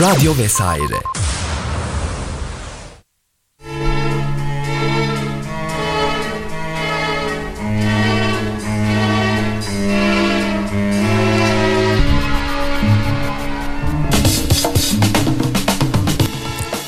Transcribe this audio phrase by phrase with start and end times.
[0.00, 1.00] Radyo vesaire.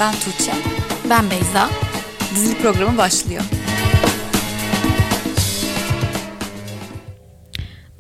[0.01, 0.53] Ben Tuğçe.
[1.11, 1.71] Ben Beyza.
[2.35, 3.43] Dizili programı başlıyor.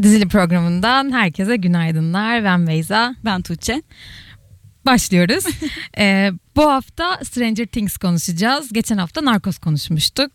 [0.02, 2.44] Dizili programından herkese günaydınlar.
[2.44, 3.14] Ben Beyza.
[3.24, 3.82] Ben Tuğçe.
[4.86, 5.44] Başlıyoruz.
[5.98, 8.72] ee, bu hafta Stranger Things konuşacağız.
[8.72, 10.30] Geçen hafta Narcos konuşmuştuk.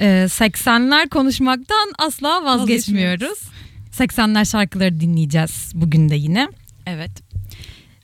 [0.00, 3.38] Ee, 80'ler konuşmaktan asla vazgeçmiyoruz.
[3.98, 6.48] 80'ler şarkıları dinleyeceğiz bugün de yine.
[6.86, 7.10] Evet.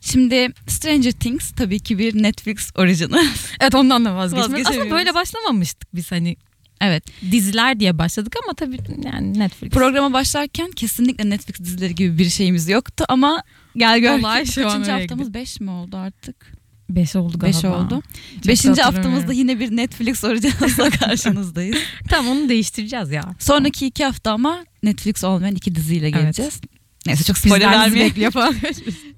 [0.01, 3.17] Şimdi Stranger Things tabii ki bir Netflix orijini.
[3.61, 4.67] Evet ondan da vazgeçmiyoruz.
[4.67, 6.37] Aslında böyle başlamamıştık biz hani
[6.81, 7.05] evet.
[7.31, 9.73] diziler diye başladık ama tabii yani Netflix.
[9.73, 13.43] Programa başlarken kesinlikle Netflix dizileri gibi bir şeyimiz yoktu ama
[13.77, 16.53] gel gör Olay şu kaçıncı haftamız 5 mi oldu artık?
[16.91, 17.57] 5 oldu galiba.
[17.59, 18.03] 5 oldu.
[18.35, 18.59] Çok da 5.
[18.59, 18.95] hatırlamıyorum.
[18.95, 21.77] haftamızda yine bir Netflix orijinalıyla karşınızdayız.
[22.09, 23.35] Tamam onu değiştireceğiz ya.
[23.39, 26.21] Sonraki iki hafta ama Netflix olmayan iki diziyle Evet.
[26.21, 26.61] geleceğiz.
[27.07, 28.31] Neyse çok spoiler Bizden vermeyelim.
[28.31, 28.55] falan.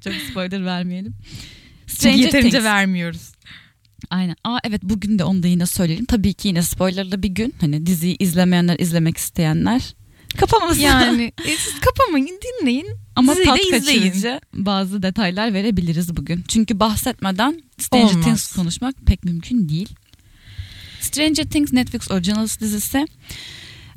[0.05, 1.15] çok spoiler vermeyelim.
[1.87, 2.65] Çünkü Stranger yeterince Things.
[2.65, 3.33] vermiyoruz.
[4.11, 4.37] Aynen.
[4.45, 6.05] Aa evet bugün de onu da yine söyleyelim.
[6.05, 7.55] Tabii ki yine spoilerlı bir gün.
[7.61, 9.95] Hani diziyi izlemeyenler, izlemek isteyenler
[10.37, 10.81] kapamasın.
[10.81, 12.87] Yani e, siz kapamayın dinleyin.
[13.17, 16.45] Ama diziyi tat de kaçırıcı bazı detaylar verebiliriz bugün.
[16.49, 18.25] Çünkü bahsetmeden Stranger Olmaz.
[18.25, 19.89] Things konuşmak pek mümkün değil.
[21.01, 23.07] Stranger Things Netflix Originals dizisi.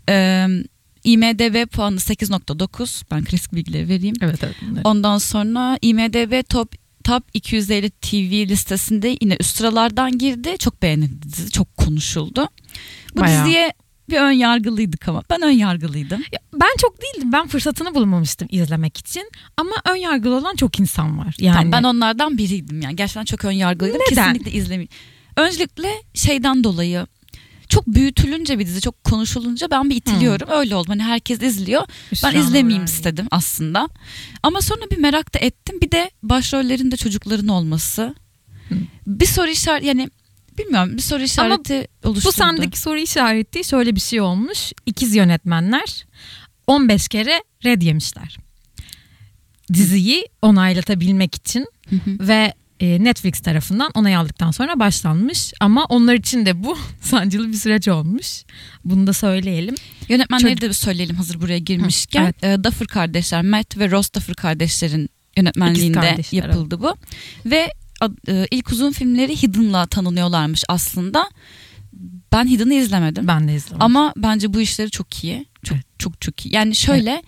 [0.10, 0.48] Ee,
[1.04, 3.04] IMDB puanı 8.9.
[3.12, 4.16] Ben klasik bilgileri vereyim.
[4.22, 4.56] Evet evet.
[4.62, 4.82] bunları.
[4.84, 10.56] Ondan sonra IMDB Top Top 250 TV listesinde yine üst sıralardan girdi.
[10.60, 12.48] Çok beğenildi dizi, çok konuşuldu.
[13.16, 13.46] Bu Bayağı.
[13.46, 13.74] diziye
[14.10, 16.20] bir ön yargılıydık ama ben ön yargılıydım.
[16.32, 17.32] Ya, ben çok değildim.
[17.32, 19.32] Ben fırsatını bulamamıştım izlemek için.
[19.58, 21.36] Ama ön yargılı olan çok insan var.
[21.40, 22.96] Yani Tamam, ben onlardan biriydim yani.
[22.96, 24.00] Gerçekten çok ön yargılıydım.
[24.12, 24.34] Neden?
[24.34, 24.90] Kesinlikle izlemeyin.
[25.38, 27.08] Öncelikle şeyden dolayı
[27.70, 30.48] çok büyütülünce bir dizi çok konuşulunca ben bir itiliyorum.
[30.52, 30.90] Öyle oldu.
[30.90, 31.82] Hani herkes izliyor.
[31.82, 32.86] Ben Hüsran izlemeyeyim vermeyeyim.
[32.86, 33.90] istedim aslında.
[34.44, 35.82] Ama sonra bir merak da ettim.
[35.82, 38.16] Bir de başrollerin de çocukların olması.
[38.70, 38.76] Hı.
[39.08, 40.10] Bir soru işareti yani
[40.58, 42.28] bilmiyorum bir soru işareti oluşturdu.
[42.28, 44.72] Bu sendeki soru işareti şöyle bir şey olmuş.
[44.86, 46.06] İkiz yönetmenler
[46.68, 48.38] 15 kere red yemişler.
[49.74, 52.28] Diziyi onaylatabilmek için Hı hı.
[52.28, 55.54] ve e, Netflix tarafından onay aldıktan sonra başlanmış.
[55.60, 58.44] Ama onlar için de bu sancılı bir süreç olmuş.
[58.86, 59.76] Bunu da söyleyelim.
[60.10, 62.26] Yönetmenleri Çocuk- de söyleyelim hazır buraya girmişken.
[62.26, 66.96] Hı, Ee, Duffer kardeşler Matt ve Ross Duffer kardeşlerin yönetmenliğinde yapıldı bu.
[67.46, 67.74] Ve
[68.28, 71.30] e, ilk uzun filmleri Hidden'la tanınıyorlarmış aslında.
[72.34, 73.28] Ben Hidden'ı izlemedim.
[73.28, 73.78] Ben de izledim.
[73.80, 75.46] Ama bence bu işleri çok iyi.
[75.64, 75.86] Çok Evet.
[76.00, 76.56] çok çok iyi.
[76.56, 77.24] Yani şöyle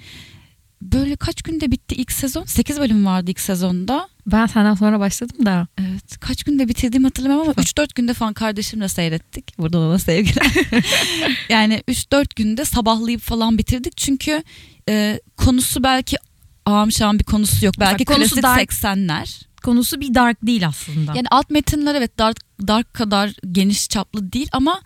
[0.82, 2.44] böyle kaç günde bitti ilk sezon?
[2.44, 4.10] 8 bölüm vardı ilk sezonda.
[4.28, 5.68] ben senden sonra başladım da.
[5.82, 6.20] Evet.
[6.20, 9.58] Kaç günde bitirdiğimi hatırlamıyorum ama 3-4 günde falan kardeşimle seyrettik.
[9.60, 10.46] Buradan ona sevgiler.
[11.50, 13.98] yani 3-4 günde sabahlayıp falan bitirdik.
[13.98, 14.44] Çünkü
[14.90, 16.18] e, konusu belki
[16.66, 17.76] ağam şahım bir konusu yok.
[17.80, 18.72] Belki Bak, konusu klasik dark.
[18.72, 19.47] 80'ler.
[19.62, 21.14] Konusu bir dark değil aslında.
[21.16, 22.38] Yani alt metinler evet dark,
[22.68, 24.82] dark kadar geniş çaplı değil ama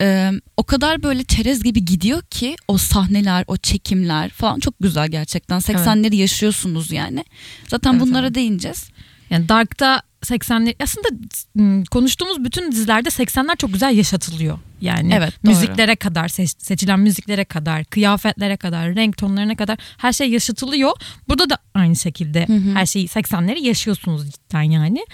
[0.00, 5.08] e, o kadar böyle çerez gibi gidiyor ki o sahneler, o çekimler falan çok güzel
[5.08, 5.58] gerçekten.
[5.60, 7.24] 80'leri yaşıyorsunuz yani.
[7.68, 8.34] Zaten Evet, bunlara evet.
[8.34, 8.90] değineceğiz.
[9.30, 11.08] Yani Dark'ta 80'ler aslında
[11.54, 14.58] m, konuştuğumuz bütün dizilerde 80'ler çok güzel yaşatılıyor.
[14.80, 15.52] Yani Evet, doğru.
[15.54, 20.92] müziklere kadar seç- seçilen müziklere kadar, kıyafetlere kadar, renk tonlarına kadar her şey yaşatılıyor.
[21.28, 22.74] Burada da aynı şekilde Hı hı.
[22.74, 25.04] her şeyi 80'leri yaşıyorsunuz cidden yani.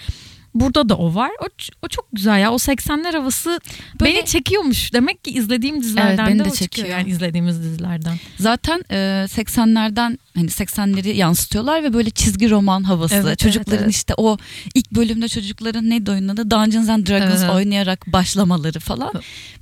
[0.55, 1.31] Burada da o var.
[1.41, 1.45] O,
[1.81, 2.51] o çok güzel ya.
[2.51, 3.59] O 80'ler havası
[4.01, 4.93] Böyle- beni çekiyormuş.
[4.93, 6.69] Demek ki izlediğim dizilerden beni de, de o çıkıyor.
[6.69, 6.87] çekiyor.
[6.97, 8.17] Yani izlediğimiz dizilerden.
[8.39, 8.95] Zaten e,
[9.29, 13.15] 80'lerden hani 80'leri yansıtıyorlar ve böyle çizgi roman havası.
[13.15, 13.95] Evet, çocukların evet, evet.
[13.95, 14.37] işte o
[14.75, 16.51] ilk bölümde çocukların neydi oyunun adı?
[16.51, 17.53] Dungeons and Dragons Evet.
[17.55, 19.13] oynayarak başlamaları falan.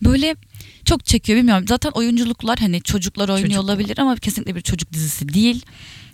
[0.04, 0.36] Böyle
[0.86, 1.66] çok çekiyor bilmiyorum.
[1.68, 3.64] Zaten oyunculuklar hani çocuklar oynuyor Çocuk.
[3.64, 5.66] olabilir ama kesinlikle bir çocuk dizisi değil.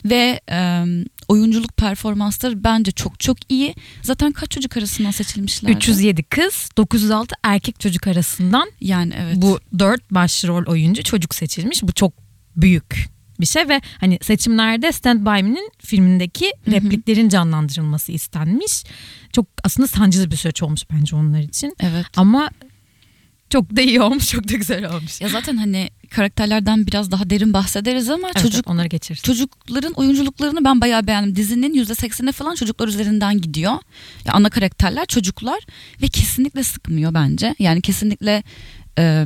[0.05, 0.83] Ve e,
[1.27, 3.75] oyunculuk performansları bence çok çok iyi.
[4.01, 5.69] Zaten kaç çocuk arasından seçilmişler?
[5.69, 9.35] 307 kız, 906 erkek çocuk arasından Yani evet.
[9.37, 11.83] Bu dört başrol oyuncu çocuk seçilmiş.
[11.83, 12.13] Bu çok
[12.55, 18.83] büyük bir şey ve hani seçimlerde Stand By Me'nin filmindeki repliklerin canlandırılması istenmiş.
[19.33, 21.75] Çok aslında sancılı bir süreç olmuş bence onlar için.
[21.79, 22.05] Evet.
[22.15, 22.49] Ama
[23.49, 25.21] çok da iyi olmuş, çok da güzel olmuş.
[25.21, 29.23] Ya zaten hani karakterlerden biraz daha derin bahsederiz ama Evet, çocuk onları geçeriz.
[29.23, 31.35] çocukların oyunculuklarını ben bayağı beğendim.
[31.35, 33.73] Dizinin %80'i falan çocuklar üzerinden gidiyor.
[34.25, 35.59] Ya ana karakterler çocuklar
[36.01, 37.55] ve kesinlikle sıkmıyor bence.
[37.59, 38.43] Yani kesinlikle
[38.99, 39.25] e,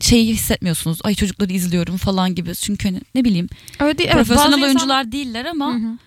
[0.00, 0.98] şeyi hissetmiyorsunuz.
[1.04, 2.54] Ay çocukları izliyorum falan gibi.
[2.54, 3.48] Çünkü hani ne bileyim
[3.80, 5.98] Öyle değil, evet, profesyonel bazı insan- oyuncular değiller ama Hı hı.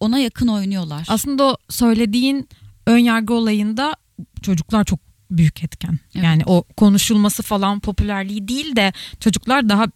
[0.00, 1.04] ona yakın oynuyorlar.
[1.08, 2.48] Aslında o söylediğin
[2.86, 3.96] ön yargı olayında
[4.42, 5.00] çocuklar çok
[5.38, 5.98] büyük etken.
[6.14, 6.24] Evet.
[6.24, 9.86] Yani o konuşulması falan popülerliği değil de çocuklar daha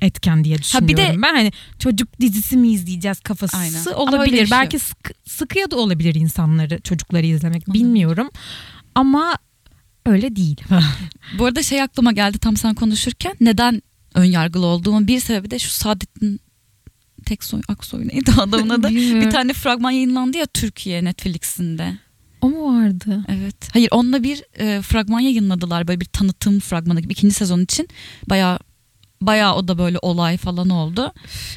[0.00, 1.34] etken diye düşünüyorum bir de- ben.
[1.34, 3.84] Hani çocuk dizisi mi izleyeceğiz kafası Aynen.
[3.94, 4.46] Olabilir.
[4.46, 8.30] şey Belki sıkı, sıkıya da olabilir insanları çocukları izlemek bilmiyorum.
[8.94, 9.34] Ama
[10.06, 10.56] öyle değil.
[11.38, 13.82] Bu arada şey aklıma geldi tam sen konuşurken neden
[14.14, 16.40] ön yargılı olduğumun bir sebebi de şu Saadettin
[17.26, 18.88] Teksoy Aksoy neydi adamın adı?
[18.90, 21.98] Bir tane fragman yayınlandı ya Türkiye Netflix'inde.
[22.40, 23.24] O mu vardı?
[23.28, 23.68] Evet.
[23.72, 27.88] Hayır onunla bir e, fragman yayınladılar böyle bir tanıtım fragmanı gibi ikinci sezon için.
[28.30, 28.58] Baya
[29.22, 31.12] baya o da böyle olay falan oldu.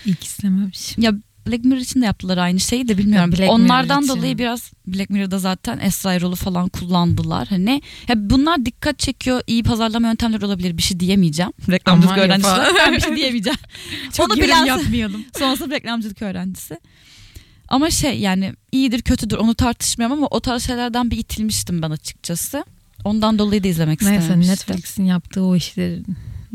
[0.05, 1.03] İlk izlememişim.
[1.03, 1.13] Ya
[1.47, 3.31] Black Mirror için de yaptılar aynı şeyi de bilmiyorum.
[3.31, 4.17] Ya Black Onlardan Mirror için.
[4.21, 7.47] dolayı biraz Black Mirror'da zaten Esra Erol'u falan kullandılar.
[7.47, 9.41] Hani ya bunlar dikkat çekiyor.
[9.47, 10.77] iyi pazarlama yöntemleri olabilir.
[10.77, 11.51] Bir şey diyemeyeceğim.
[11.71, 12.51] Reklamcılık Aman öğrencisi.
[12.79, 13.59] Ben bir şey diyemeyeceğim.
[14.13, 15.25] Çok Onu yorum bilen- yapmayalım.
[15.39, 16.79] Sonrasında reklamcılık öğrencisi.
[17.67, 22.65] Ama şey yani iyidir kötüdür onu tartışmıyorum ama o tarz şeylerden bir itilmiştim ben açıkçası.
[23.03, 24.53] Ondan dolayı da izlemek Neyse istememiştim.
[24.53, 26.03] Netflix'in yaptığı o işleri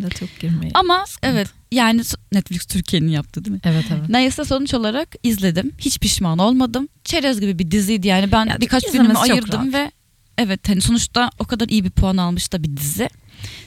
[0.03, 0.71] de çok girmeyelim.
[0.75, 1.35] Ama Sıkıntı.
[1.35, 2.03] evet yani
[2.33, 3.61] Netflix Türkiye'nin yaptı değil mi?
[3.65, 4.09] Evet evet.
[4.09, 5.73] Neyse sonuç olarak izledim.
[5.79, 6.89] Hiç pişman olmadım.
[7.05, 8.33] Çerez gibi bir diziydi yani.
[8.33, 9.91] Ben Ya, birkaç çok ayırdım ve
[10.39, 13.09] evet hani sonuçta o kadar iyi bir puan almış da bir dizi.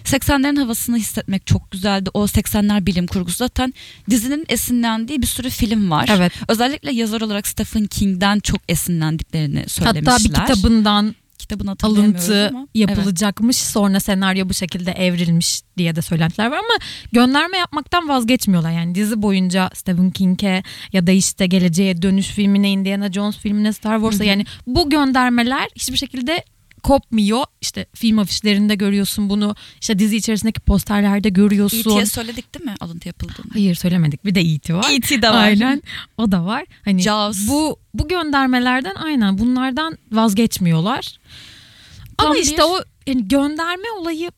[0.03, 2.09] 80'lerin havasını hissetmek çok güzeldi.
[2.13, 3.73] O 80'ler bilim kurgusu zaten
[4.09, 6.09] dizinin esinlendiği bir sürü film var.
[6.11, 6.33] Evet.
[6.47, 10.11] Özellikle yazar olarak Stephen King'den çok esinlendiklerini söylemişler.
[10.11, 12.59] Hatta bir kitabından kitabını alıntı ama.
[12.59, 12.89] Evet.
[12.89, 13.57] yapılacakmış.
[13.57, 18.71] Sonra senaryo bu şekilde evrilmiş diye de söylentiler var ama gönderme yapmaktan vazgeçmiyorlar.
[18.71, 20.63] Yani dizi boyunca Stephen King'e
[20.93, 25.97] ya da işte Geleceğe Dönüş filmine, Indiana Jones filmine, Star Wars'a yani bu göndermeler hiçbir
[25.97, 26.43] şekilde
[26.83, 27.43] kopmuyor.
[27.61, 29.55] İşte film afişlerinde görüyorsun bunu.
[29.81, 31.77] İşte dizi içerisindeki posterlerde görüyorsun.
[31.91, 33.51] E.T.'ye söyledik değil mi alıntı yapıldığını?
[33.53, 34.25] Hayır söylemedik.
[34.25, 34.73] Bir de E.T.
[34.73, 34.91] var.
[34.91, 35.21] E.T.
[35.21, 35.43] de var.
[35.43, 35.81] Aynen.
[36.17, 36.63] O da var.
[36.85, 37.47] Hani Jaws.
[37.47, 41.17] bu bu göndermelerden aynen bunlardan vazgeçmiyorlar.
[42.17, 44.31] Ama Tam işte bir- o yani gönderme olayı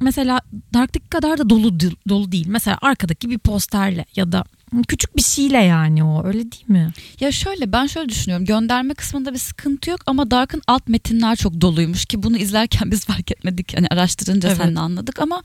[0.00, 0.40] mesela
[0.74, 2.46] Dark'taki kadar da dolu dolu değil.
[2.48, 4.44] Mesela arkadaki bir posterle ya da
[4.88, 6.92] küçük bir şeyle yani o öyle değil mi?
[7.20, 8.46] Ya şöyle ben şöyle düşünüyorum.
[8.46, 13.04] Gönderme kısmında bir sıkıntı yok ama Dark'ın alt metinler çok doluymuş ki bunu izlerken biz
[13.04, 13.76] fark etmedik.
[13.76, 14.58] Hani araştırınca Evet.
[14.58, 15.42] seninle anladık ama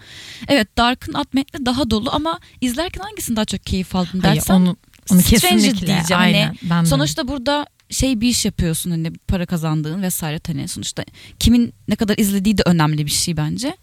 [0.48, 4.54] evet Dark'ın alt metni daha dolu ama izlerken hangisini daha çok keyif aldın Hayır dersen
[4.54, 4.78] onu
[5.12, 6.22] onu Stranger kesinlikle diyeceğim.
[6.22, 6.56] Hani aynen.
[6.70, 6.90] ben de.
[6.90, 11.04] sonuçta burada şey bir iş yapıyorsun hani para kazandığın vesaire hani sonuçta
[11.40, 13.78] kimin ne kadar izlediği de önemli bir şey bence.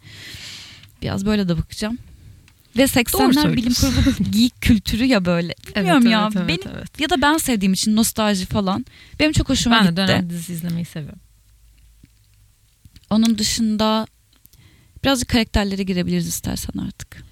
[1.01, 1.97] Biraz böyle de bakacağım.
[2.77, 5.55] Ve 80'ler bilim kurgu geek kültürü ya böyle.
[5.75, 6.29] Bilmiyorum ya.
[6.35, 6.99] evet, benim evet.
[6.99, 8.85] ya da ben sevdiğim için nostalji falan.
[9.19, 9.97] Benim çok hoşuma ben de gitti.
[9.97, 11.19] dönem dizisi izlemeyi seviyorum.
[13.09, 14.07] Onun dışında
[15.03, 17.23] birazcık karakterlere girebiliriz istersen artık.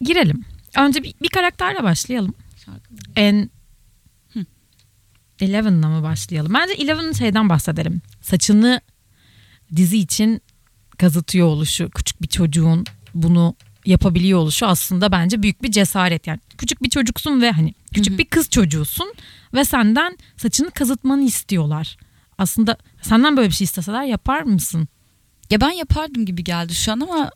[0.00, 0.44] Girelim.
[0.76, 2.34] Önce bir, bir karakterle başlayalım.
[3.16, 3.50] En
[4.32, 4.44] Hı.
[5.40, 6.54] Eleven'la mı başlayalım?
[6.54, 8.02] Bence Eleven'ın şeyden bahsedelim.
[8.22, 8.80] Saçını
[9.76, 10.42] dizi için
[10.98, 13.56] kazıtıyor oluşu, küçük bir çocuğun bunu
[13.86, 16.26] yapabiliyor oluşu aslında bence büyük bir cesaret.
[16.26, 18.18] Yani küçük bir çocuksun ve hani küçük Hı hı.
[18.18, 19.14] bir kız çocuğusun
[19.54, 21.96] ve senden saçını kazıtmanı istiyorlar.
[22.38, 24.88] Aslında senden böyle bir şey isteseler yapar mısın?
[25.50, 27.30] Ya ben yapardım gibi geldi şu an ama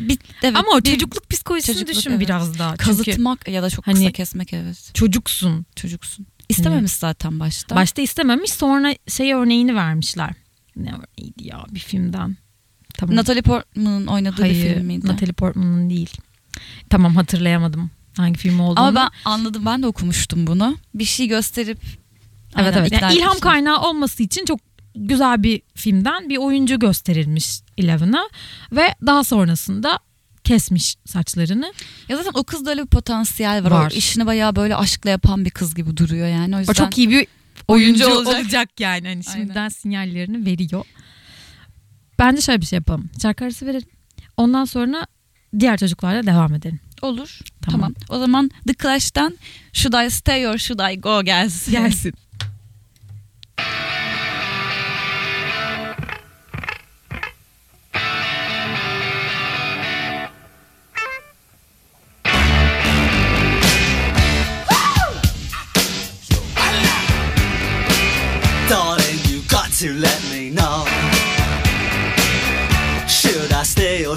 [0.00, 2.20] bir, evet, Ama o bir çocukluk psikolojisini çocukluk, düşün evet.
[2.20, 2.76] biraz daha.
[2.76, 4.90] Çünkü kazıtmak ya da çok kısa hani- kesmek evet.
[4.94, 5.66] çocuksun.
[5.76, 6.26] Çocuksun.
[6.48, 7.76] İstememiş zaten başta.
[7.76, 10.30] Başta istememiş sonra şey örneğini vermişler.
[10.76, 12.36] Ne örneğiydi ya bir filmden.
[12.98, 13.16] Tamam.
[13.16, 15.06] Natalie Portman'ın oynadığı bir Hayır, film miydi?
[15.06, 16.10] Natalie Portman'ın değil.
[16.90, 18.84] Tamam hatırlayamadım hangi film olduğunu.
[18.84, 20.76] Ama ben anladım ben de okumuştum bunu.
[20.94, 21.78] Bir şey gösterip
[22.56, 22.92] evet Aynen, evet.
[22.92, 23.52] Yani ilham etmişler.
[23.52, 24.60] kaynağı olması için çok
[24.94, 28.28] güzel bir filmden bir oyuncu gösterilmiş Eleven'a
[28.72, 29.98] ve daha sonrasında
[30.44, 31.72] kesmiş saçlarını.
[32.08, 33.70] Ya zaten o kızda öyle bir potansiyel var.
[33.70, 33.90] Var.
[33.92, 36.56] O işini bayağı böyle aşkla yapan bir kız gibi duruyor yani.
[36.56, 37.26] O yüzden O çok iyi bir
[37.68, 38.42] oyuncu, Oyuncu olacak.
[38.42, 38.68] olacak.
[38.80, 38.94] yani.
[39.08, 39.20] Hani Aynen.
[39.20, 40.84] şimdiden sinyallerini veriyor.
[42.18, 43.10] Bence şöyle bir şey yapalım.
[43.22, 43.88] Şarkı arası verelim.
[44.36, 45.06] Ondan sonra
[45.58, 46.80] diğer çocuklarla devam edelim.
[47.02, 47.38] olur.
[47.62, 47.80] Tamam.
[47.80, 47.94] Tamam.
[48.08, 49.38] O zaman The Clash'ten
[49.72, 51.72] Should I Stay or Should I Go gelsin.
[51.72, 52.12] Gelsin.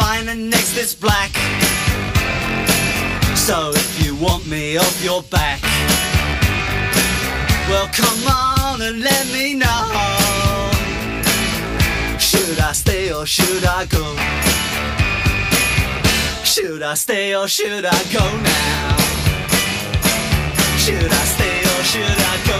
[0.00, 1.30] fine and next is black.
[3.46, 5.60] So if you want me off your back,
[7.70, 9.82] well come on and let me know.
[12.18, 14.04] Should I stay or should I go?
[16.44, 18.96] Should I stay or should I go now?
[20.84, 22.59] Should I stay or should I go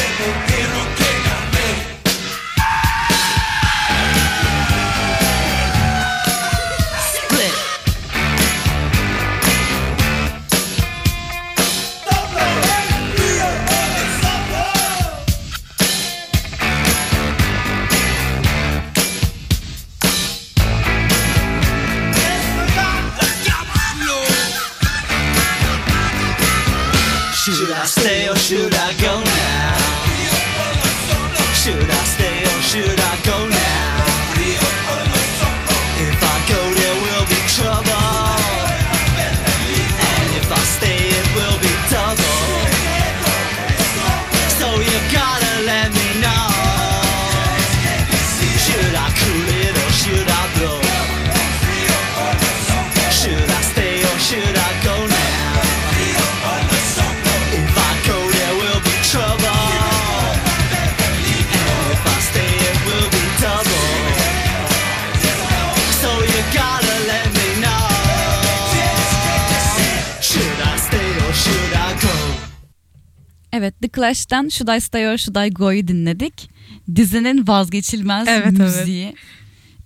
[73.51, 76.49] Evet The Clash'ten Should I Stay or Should I Go'yu dinledik.
[76.95, 78.57] Dizinin vazgeçilmez Evet, evet.
[78.59, 79.15] müziği.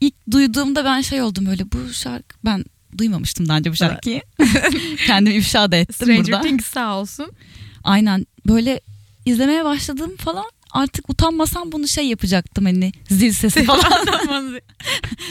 [0.02, 2.66] İlk duyduğumda ben şey oldum böyle bu şarkı ben
[2.98, 4.22] duymamıştım daha önce bu şarkıyı.
[5.08, 6.42] Kendimi ifşa da ettim Stranger burada.
[6.42, 7.32] Things sağ olsun.
[7.84, 8.80] Aynen böyle
[9.26, 10.46] izlemeye başladım falan
[10.76, 14.60] artık utanmasam bunu şey yapacaktım hani zil sesi falan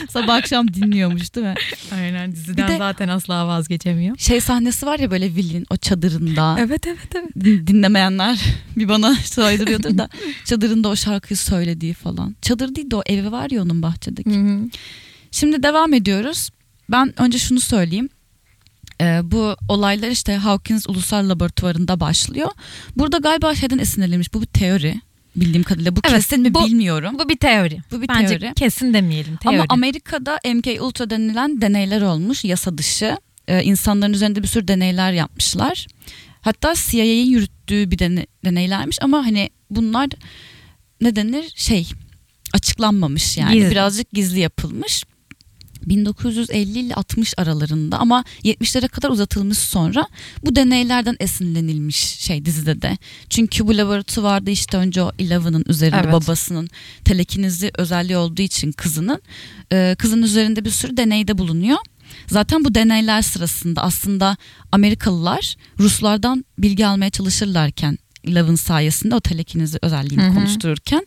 [0.09, 1.53] sabah akşam dinliyormuş değil mi?
[1.93, 4.17] Aynen diziden de- zaten asla vazgeçemiyor.
[4.17, 7.29] Şey sahnesi var ya böyle Will'in o çadırında Evet evet evet.
[7.35, 8.39] Din- dinlemeyenler
[8.77, 10.09] bir bana saydırıyordur da
[10.45, 12.35] çadırında o şarkıyı söylediği falan.
[12.41, 14.29] Çadır değil de o evi var ya onun bahçedeki.
[14.29, 14.59] Hı hı.
[15.31, 16.49] Şimdi devam ediyoruz.
[16.91, 18.09] Ben önce şunu söyleyeyim.
[19.01, 22.49] Ee, bu olaylar işte Hawkins Ulusal Laboratuvarı'nda başlıyor.
[22.95, 24.33] Burada galiba şeyden esinlenilmiş.
[24.33, 25.01] Bu bir teori
[25.35, 25.95] bildiğim kadarıyla.
[25.95, 27.15] Bu Evet, kesin mi bu- bilmiyorum.
[27.19, 27.77] Bu bir teori.
[27.91, 28.53] Bu bir Bence teori.
[28.55, 29.37] kesin demeyelim.
[29.37, 29.55] Teori.
[29.55, 33.17] Ama Amerika'da MK Ultra denilen deneyler olmuş yasa dışı.
[33.47, 35.87] Ee, insanların üzerinde bir sürü deneyler yapmışlar.
[36.41, 40.09] Hatta CIA'nin yürüttüğü bir dene- deneylermiş ama hani bunlar
[41.01, 41.89] ne denir şey
[42.53, 43.71] açıklanmamış yani Gizli.
[43.71, 45.03] birazcık gizli yapılmış.
[45.85, 50.07] 1950 ile 60 aralarında ama 70'lere kadar uzatılmış sonra
[50.45, 52.97] bu deneylerden esinlenilmiş şey dizide de.
[53.29, 56.13] Çünkü bu laboratuvarda işte önce o Eleven'ın üzerinde Evet.
[56.13, 56.69] babasının
[57.05, 59.21] telekinizi özelliği olduğu için kızının
[59.71, 61.77] e, kızın üzerinde bir sürü deneyde bulunuyor.
[62.27, 64.37] Zaten bu deneyler sırasında aslında
[64.71, 70.33] Amerikalılar Ruslardan bilgi almaya çalışırlarken Eleven sayesinde o telekinizi özelliğini Hı hı.
[70.33, 71.05] konuştururken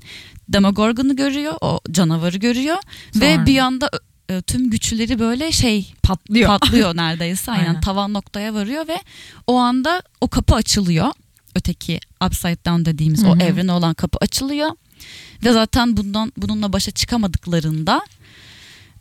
[0.49, 2.77] Demogorgon'u görüyor, o canavarı görüyor
[3.17, 3.47] ve Sonra.
[3.47, 3.91] bir anda
[4.31, 6.49] e, tüm güçleri böyle şey patlıyor.
[6.49, 7.67] patlıyor neredeyse aynen.
[7.67, 7.81] Aynen.
[7.81, 8.99] tavan noktaya varıyor ve
[9.47, 11.09] o anda o kapı açılıyor.
[11.55, 14.71] Öteki upside down dediğimiz Hı o evrene olan kapı açılıyor.
[15.45, 18.03] Ve zaten bundan bununla başa çıkamadıklarında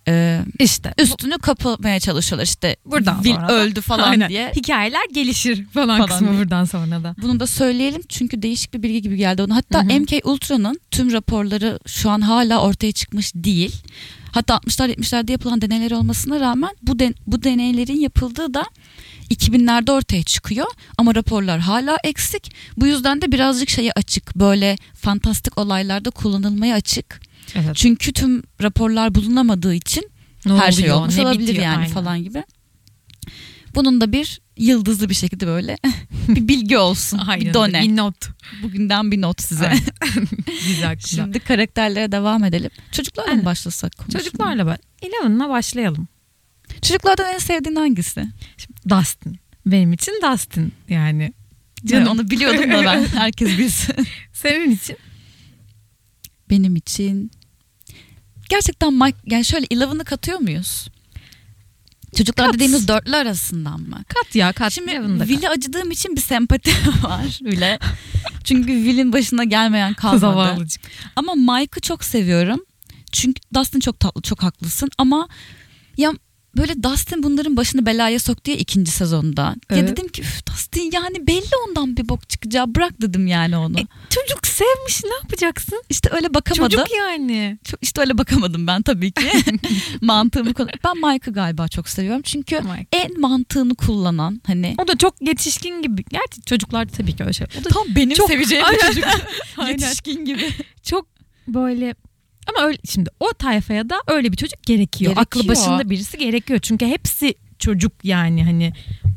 [0.07, 2.43] e, işte üstünü kapamaya çalışıyorlar.
[2.45, 4.29] İşte Buradan Will sonra da- öldü falan Aynen.
[4.29, 4.51] diye.
[4.55, 6.39] hikayeler gelişir falan, Falan kısmı diye.
[6.39, 7.15] buradan sonra da.
[7.21, 9.55] Bunu da söyleyelim çünkü değişik bir bilgi gibi geldi ona.
[9.55, 9.99] Hatta Hı hı.
[9.99, 13.75] MK Ultra'nın tüm raporları şu an hala ortaya çıkmış değil.
[14.31, 18.63] Hatta 60'lar 70'lerde yapılan deneyler olmasına rağmen bu den- bu deneylerin yapıldığı da
[19.29, 22.51] 2000'lerde ortaya çıkıyor ama raporlar hala eksik.
[22.77, 24.35] Bu yüzden de birazcık şeye açık.
[24.35, 27.21] Böyle fantastik olaylarda kullanılmaya açık.
[27.55, 27.75] Evet.
[27.75, 30.09] Çünkü tüm raporlar bulunamadığı için
[30.45, 31.89] Ne her şey oluyor, olmuş ne olabilir bitiyor, yani aynen.
[31.89, 32.43] falan gibi.
[33.75, 35.77] Bunun da bir yıldızlı bir şekilde böyle
[36.27, 37.17] bir bilgi olsun.
[37.17, 37.45] Aynen.
[37.45, 37.81] bir done.
[37.81, 38.15] Bir not.
[38.63, 39.73] Bugünden bir not size.
[40.67, 40.99] Güzel.
[41.05, 42.69] Şimdi karakterlere devam edelim.
[42.91, 43.43] Çocuklarla Aynen.
[43.43, 43.97] mı başlasak?
[43.97, 44.23] konuşmaya?
[44.23, 44.79] Çocuklarla bak.
[45.01, 46.07] Eleven'la başlayalım.
[46.81, 48.25] Çocuklardan en sevdiğin hangisi?
[48.57, 49.39] Şimdi Dustin.
[49.65, 51.33] Benim için Dustin yani.
[51.85, 52.05] Canım.
[52.05, 52.19] Canım.
[52.19, 53.05] onu biliyordum da ben.
[53.13, 53.95] Herkes bilsin.
[54.33, 54.97] Senin için?
[56.49, 57.31] Benim için
[58.49, 60.87] gerçekten Mike yani şöyle Eleven'ı katıyor muyuz?
[62.17, 62.53] Çocuklar Kat.
[62.53, 64.03] dediğimiz dörtlü arasından mı?
[64.07, 64.71] Kat ya kat.
[64.73, 64.91] Şimdi.
[65.19, 66.71] Will'e acıdığım için bir sempati
[67.03, 67.79] var Will'e.
[68.43, 70.19] Çünkü Will'in başına gelmeyen kalmadı.
[70.19, 70.81] Zavallıcık.
[71.15, 72.59] Ama Mike'ı çok seviyorum.
[73.11, 75.27] Çünkü Dustin çok tatlı, çok haklısın ama
[75.97, 76.13] ya
[76.57, 79.41] böyle Dustin bunların başını belaya soktu ya ikinci sezonda.
[79.41, 79.89] Ya Evet.
[79.89, 83.79] dedim ki "Üf, Dustin yani belli ondan bir bok çıkacağı bırak dedim yani onu.
[83.79, 85.83] E, Çocuk sevmiş ne yapacaksın?
[85.89, 86.77] işte öyle bakamadım.
[86.79, 87.59] Çocuk yani.
[87.81, 89.31] İşte öyle bakamadım ben tabii ki.
[90.01, 90.67] Mantığımı konu.
[90.83, 92.21] Ben Mike'ı galiba çok seviyorum.
[92.21, 92.87] Çünkü Mike.
[92.91, 96.03] en mantığını kullanan hani O da çok yetişkin gibi.
[96.09, 97.47] Gerçi çocuklar tabii ki öyle şey.
[97.61, 99.05] O da tam benim çok- seveceğim bir çocuk.
[99.67, 100.49] Yetişkin gibi.
[100.83, 101.07] çok
[101.47, 101.95] böyle
[102.47, 105.15] ama öyle şimdi o tayfaya da öyle bir çocuk gerekiyor.
[105.15, 105.41] Gerekiyor.
[105.41, 106.59] Aklı başında birisi gerekiyor.
[106.63, 108.73] Çünkü hepsi çocuk yani hani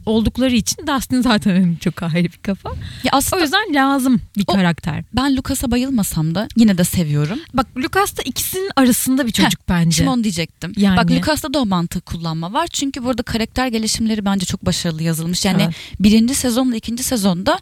[0.07, 2.71] oldukları için Dustin zaten çok ayrı bir kafa.
[3.05, 5.05] Ya aslında O yüzden lazım bir O- karakter.
[5.13, 7.39] ben Lucas'a bayılmasam da yine de seviyorum.
[7.55, 9.97] Bak Lucas da ikisinin arasında bir çocuk bence.
[9.97, 10.73] Şimdi onu diyecektim.
[10.77, 10.97] Yani.
[10.97, 12.67] Bak Lucas'ta da o mantık kullanma var.
[12.73, 15.45] Çünkü burada karakter gelişimleri bence çok başarılı yazılmış.
[15.45, 15.75] Yani Evet.
[16.01, 17.59] birinci sezonla ikinci sezonda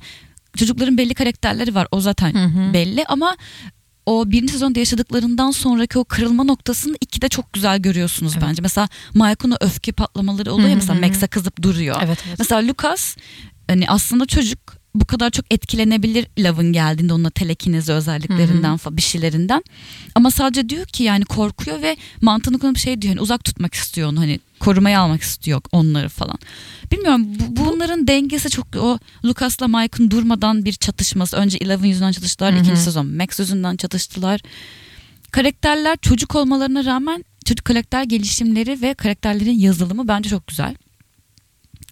[0.56, 1.88] çocukların belli karakterleri var.
[1.90, 2.72] O zaten Hı hı.
[2.72, 3.36] belli ama
[4.08, 8.48] o birinci sezonda yaşadıklarından sonraki o kırılma noktasını ikide çok güzel görüyorsunuz Evet.
[8.48, 8.62] bence.
[8.62, 11.00] Mesela Mike'ın öfke patlamaları oluyor ya mesela hı.
[11.06, 11.96] Max'e kızıp duruyor.
[12.04, 12.38] Evet, evet.
[12.38, 13.16] Mesela Lucas
[13.68, 19.02] hani aslında çocuk bu kadar çok etkilenebilir Love'ın geldiğinde onun o telekinezi özelliklerinden falan bir
[19.02, 19.62] şeylerinden.
[20.14, 24.08] Ama sadece diyor ki yani korkuyor ve mantığını kullanıp şey diyor hani uzak tutmak istiyor
[24.08, 26.38] onu hani korumaya almak istiyor onları falan.
[26.92, 31.36] Bilmiyorum bu, bunların dengesi çok o Lucas'la Mike'ın durmadan bir çatışması.
[31.36, 32.62] Önce Eleven yüzünden çatıştılar, Hı hı.
[32.62, 34.40] ikinci sezon Max yüzünden çatıştılar.
[35.30, 40.74] Karakterler çocuk olmalarına rağmen çocuk karakter gelişimleri ve karakterlerin yazılımı bence çok güzel.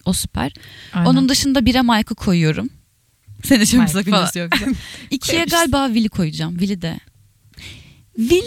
[0.05, 0.53] O süper.
[0.93, 1.09] Aynen.
[1.09, 2.69] Onun dışında bire Mike'ı koyuyorum.
[3.43, 4.65] İçin bir Mike sakıncası yoksa.
[5.11, 6.57] İkiye galiba Will'i koyacağım.
[6.57, 6.99] Will'i de.
[8.17, 8.45] Will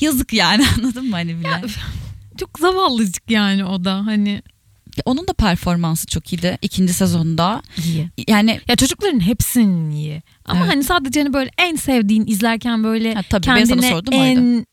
[0.00, 1.48] yazık yani anladın mı hani Will'e?
[1.50, 1.62] Ya,
[2.38, 4.42] çok zavallıcık yani o da hani
[5.04, 7.62] Onun da performansı çok iyiydi ikinci sezonda.
[7.86, 8.08] iyi.
[8.28, 10.22] Yani Ya çocukların hepsinin iyi.
[10.44, 10.70] Ama Evet.
[10.72, 14.64] hani sadece hani böyle en sevdiğin izlerken böyle Ha, tabii, kendine sordum en oydu.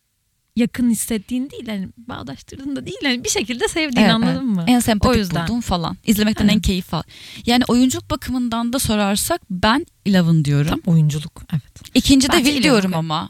[0.55, 4.55] Yakın hissettiğin değil hani bağdaştırdığın da değil hani bir şekilde sevdiğin Evet, anladın evet.
[4.55, 4.63] mı?
[4.67, 5.47] en sempatik O yüzden.
[5.47, 5.97] buldum falan.
[6.05, 6.65] İzlemekten en Evet.
[6.65, 7.03] keyif al.
[7.45, 10.67] Yani oyunculuk bakımından da sorarsak ben Eleven diyorum.
[10.83, 11.63] Tam oyunculuk evet.
[11.93, 12.99] İkinci de Will diyorum okey.
[12.99, 13.29] ama.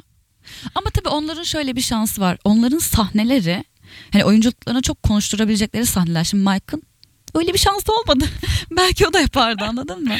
[0.75, 2.37] Ama tabii onların şöyle bir şansı var.
[2.43, 3.63] Onların sahneleri
[4.11, 6.23] hani oyunculuklarına çok konuşturabilecekleri sahneler.
[6.23, 6.81] Şimdi Mike'ın
[7.35, 8.25] öyle bir şansı olmadı.
[8.71, 10.15] Belki o da yapardı anladın mı?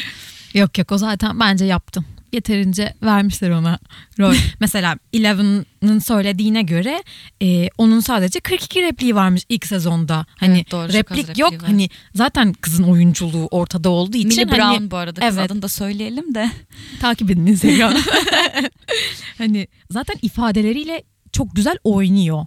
[0.54, 2.04] Yok yok o zaten bence yaptım.
[2.32, 3.78] Yeterince vermişler ona
[4.18, 4.34] rol.
[4.60, 7.02] Mesela Eleven'ın söylediğine göre
[7.42, 10.26] e, onun sadece 42 repliği varmış ilk sezonda.
[10.36, 11.52] Hani Evet, doğru, replik yok.
[11.52, 11.60] var.
[11.66, 15.38] Hani zaten kızın oyunculuğu ortada olduğu için Millie hani Brown bu arada evet.
[15.38, 16.50] adını da söyleyelim de.
[17.00, 17.98] takip edin Instagram'da.
[19.38, 22.46] hani zaten ifadeleriyle çok güzel oynuyor.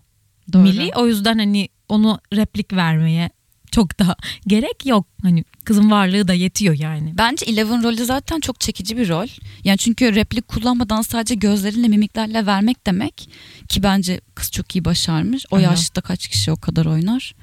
[0.54, 0.64] Doğru.
[0.64, 3.30] Millie o yüzden hani onu replik vermeye
[3.72, 4.16] çok da
[4.48, 5.08] gerek yok.
[5.22, 7.14] Hani kızın varlığı da yetiyor yani.
[7.18, 9.28] Bence Eleven rolü zaten çok çekici bir rol.
[9.64, 13.30] Yani çünkü replik kullanmadan sadece gözlerinle mimiklerle vermek demek
[13.70, 15.46] ki bence kız çok iyi başarmış.
[15.52, 15.70] O Aynen.
[15.70, 17.36] yaşta kaç kişi o kadar oynar?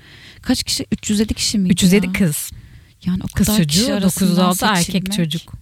[0.42, 0.86] Kaç kişi?
[0.92, 2.12] 307 kişi miydi 307 ya?
[2.12, 2.50] kız.
[3.06, 5.52] Yani o Kız kadar kişi çocuğu, arasından 906 erkek çocuk.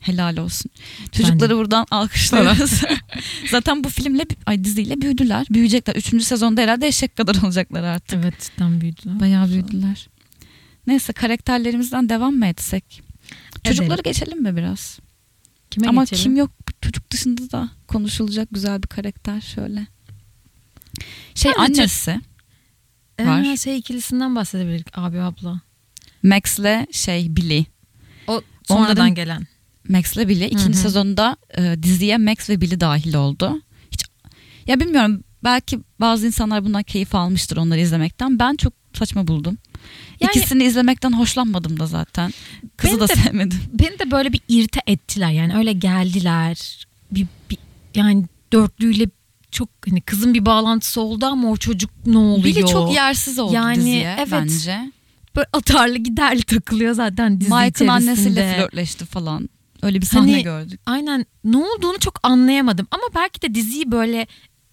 [0.00, 0.70] Helal olsun.
[1.12, 2.80] Çocukları buradan alkışlıyoruz.
[3.50, 5.46] Zaten bu filmle, ay diziyle büyüdüler.
[5.50, 5.96] Büyüyecekler.
[5.96, 8.18] Üçüncü sezonda herhalde eşek kadar olacaklar artık.
[8.24, 9.00] Evet cidden büyüdü.
[9.20, 10.08] Bayağı büyüdüler.
[10.86, 13.02] Neyse karakterlerimizden devam mı etsek?
[13.64, 14.98] Çocukları geçelim mi biraz?
[15.70, 16.22] Kime Ama geçelim?
[16.22, 16.50] kim yok
[16.82, 19.86] çocuk dışında da konuşulacak güzel bir karakter şöyle.
[21.34, 22.20] Şey Bence annesi
[23.18, 23.56] Ee, var.
[23.56, 25.60] şey ikilisinden bahsedebiliriz abi abla.
[26.22, 27.64] Max'le şey Billy.
[28.26, 29.46] O sonradan Onların- gelen.
[29.88, 30.44] Max'le Billy.
[30.46, 30.74] İkinci Hı hı.
[30.74, 33.62] sezonda e, diziye Max ve Billy dahil oldu.
[33.90, 34.04] Hiç
[34.66, 38.38] ya bilmiyorum belki bazı insanlar bundan keyif almıştır onları izlemekten.
[38.38, 39.58] Ben çok saçma buldum.
[40.20, 42.32] Yani- İkisini izlemekten hoşlanmadım da zaten.
[42.76, 43.58] Kızı da de- sevmedim.
[43.72, 46.86] Beni de böyle bir irite ettiler yani öyle geldiler.
[47.12, 47.58] Bir, bir-
[47.94, 49.06] yani dörtlüyle
[49.50, 52.44] çok hani kızın bir bağlantısı oldu ama o çocuk ne oluyor?
[52.44, 54.28] Billy çok yersiz oldu Yani, diziye evet.
[54.32, 54.92] bence.
[55.36, 57.90] Böyle atarlı giderli takılıyor zaten dizi Mike'ın içerisinde.
[57.92, 59.48] annesiyle flörtleşti falan.
[59.82, 60.80] Öyle bir sahne Hani- gördük.
[60.86, 64.26] Aynen ne olduğunu çok anlayamadım ama belki de diziyi böyle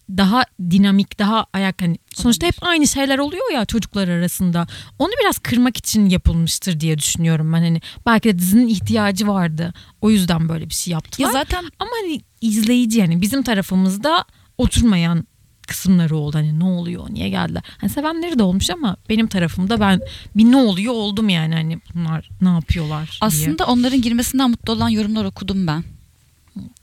[0.09, 4.67] daha dinamik, daha ayak hani sonuçta hep aynı şeyler oluyor ya çocuklar arasında.
[4.99, 9.73] Onu biraz kırmak için yapılmıştır diye düşünüyorum ben hani belki de dizinin ihtiyacı vardı.
[10.01, 11.27] O yüzden böyle bir şey yaptılar.
[11.27, 14.25] Ya zaten Ama hani izleyici yani bizim tarafımızda
[14.57, 15.27] oturmayan
[15.65, 16.37] kısımları oldu.
[16.37, 17.63] Hani ne oluyor, niye geldiler?
[17.77, 20.01] Hani sevenleri de olmuş ama benim tarafımda ben
[20.35, 23.17] bir ne oluyor oldum yani hani bunlar ne yapıyorlar diye.
[23.21, 25.83] aslında onların girmesinden mutlu olan yorumlar okudum ben.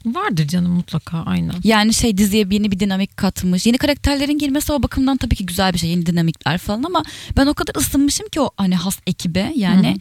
[0.05, 1.53] Vardır canım mutlaka aynen.
[1.63, 3.65] Yani şey diziye yeni bir dinamik katmış.
[3.65, 5.89] Yeni karakterlerin girmesi o bakımdan tabii ki güzel bir şey.
[5.89, 7.03] Yeni dinamikler falan ama
[7.37, 9.87] ben o kadar ısınmışım ki o hani has ekibe yani.
[9.87, 9.97] Hı hı.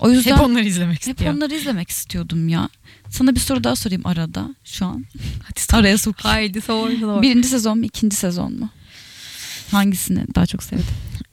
[0.00, 1.34] O yüzden Hep onları izlemek hep istiyor.
[1.34, 2.68] onları izlemek istiyordum ya.
[3.10, 5.04] Sana bir soru daha sorayım arada şu an.
[5.48, 5.78] Hadi sor.
[5.78, 6.16] Araya sok.
[6.20, 7.22] Haydi sor sor.
[7.22, 8.70] Birinci sezon mu ikinci sezon mu?
[9.70, 10.84] Hangisini daha çok sevdin?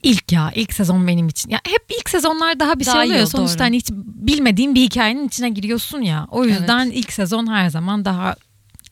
[0.02, 1.50] İlk ya ilk sezon benim için.
[1.50, 3.20] Ya hep ilk sezonlar daha bir Daha şey iyi oluyor.
[3.20, 3.64] oldu, Sonuçta doğru.
[3.64, 6.26] hani hiç bilmediğin bir hikayenin içine giriyorsun ya.
[6.30, 8.34] O yüzden ilk sezon her zaman daha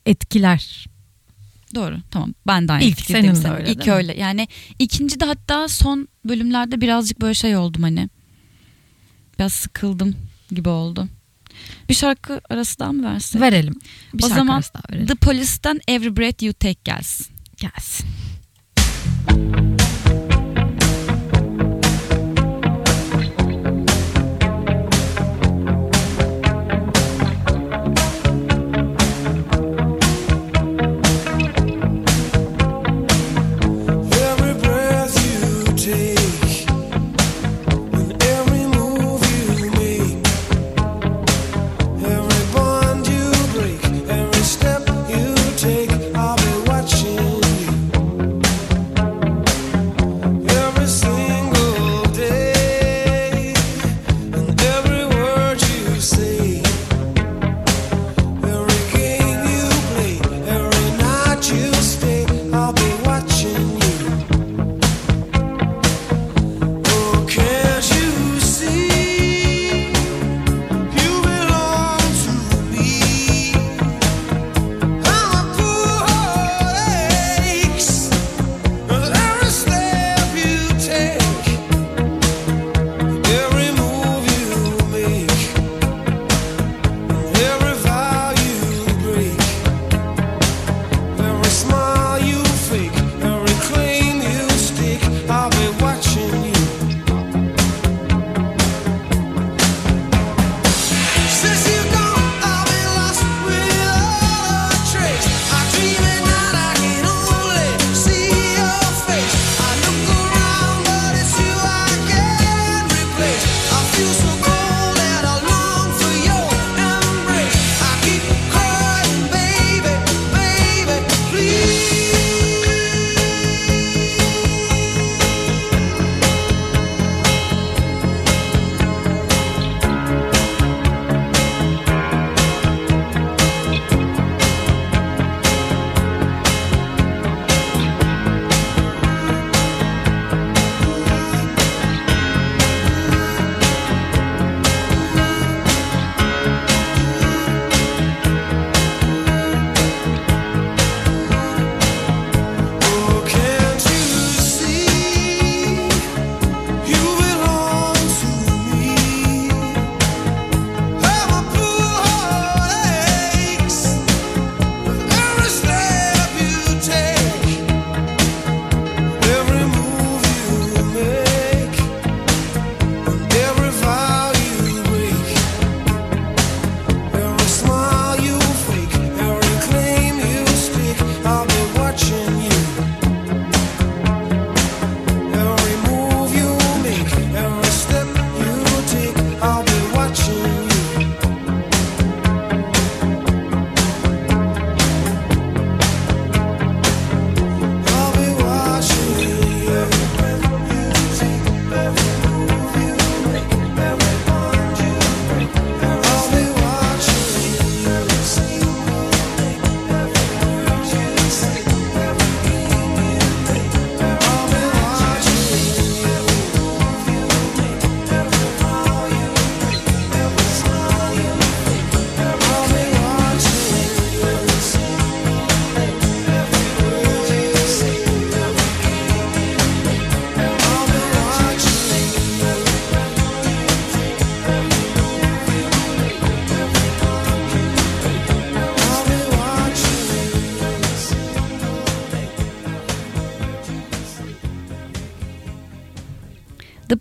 [0.06, 0.86] etkiler.
[1.74, 5.68] Doğru tamam ben de aynı İlk senin de öyle, İlk öyle yani ikinci de hatta
[5.68, 8.08] son bölümlerde birazcık böyle şey oldum hani.
[9.38, 10.16] Biraz sıkıldım
[10.50, 11.08] gibi oldu.
[11.88, 13.42] Bir şarkı arası daha mı versek?
[13.42, 13.74] Verelim.
[14.14, 14.62] Bir O zaman.
[15.06, 17.26] The Police'ten Every Breath You Take gelsin.
[17.56, 18.06] Gelsin.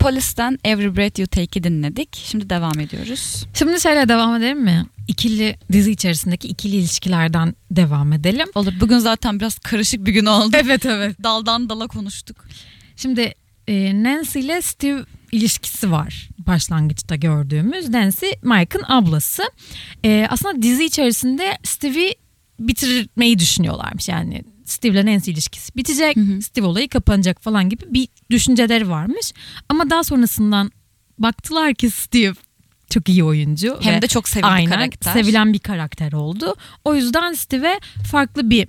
[0.06, 2.16] The Police'ten Every Breath You Take'i dinledik.
[2.16, 3.46] Şimdi devam ediyoruz.
[3.54, 4.86] Şimdi şöyle devam edelim mi?
[5.08, 8.48] İkili dizi içerisindeki ikili ilişkilerden devam edelim.
[8.56, 8.74] Olur.
[8.80, 10.58] Bugün zaten biraz karışık bir gün oldu.
[10.64, 11.24] Evet evet.
[11.24, 12.46] Daldan dala konuştuk.
[12.96, 13.34] Şimdi
[13.68, 17.90] e, Nancy ile Steve ilişkisi var başlangıçta gördüğümüz.
[17.90, 19.44] Nancy Mike'ın ablası.
[20.04, 22.16] E, aslında dizi içerisinde Steve'i
[22.60, 24.10] bitirmeyi düşünüyorlarmış.
[24.10, 26.16] Yani Steve ile Nancy ilişkisi bitecek.
[26.16, 26.42] Hı hı.
[26.42, 29.34] Steve olayı kapanacak falan gibi bir düşünceleri varmış.
[29.70, 30.72] Ama daha sonrasından
[31.20, 32.34] baktılar ki Steve
[32.90, 33.78] çok iyi oyuncu.
[33.82, 35.14] Hem de çok sevimli Aynen, karakter.
[35.14, 36.56] sevilen bir karakter oldu.
[36.84, 37.80] O yüzden Steve'e
[38.12, 38.68] farklı bir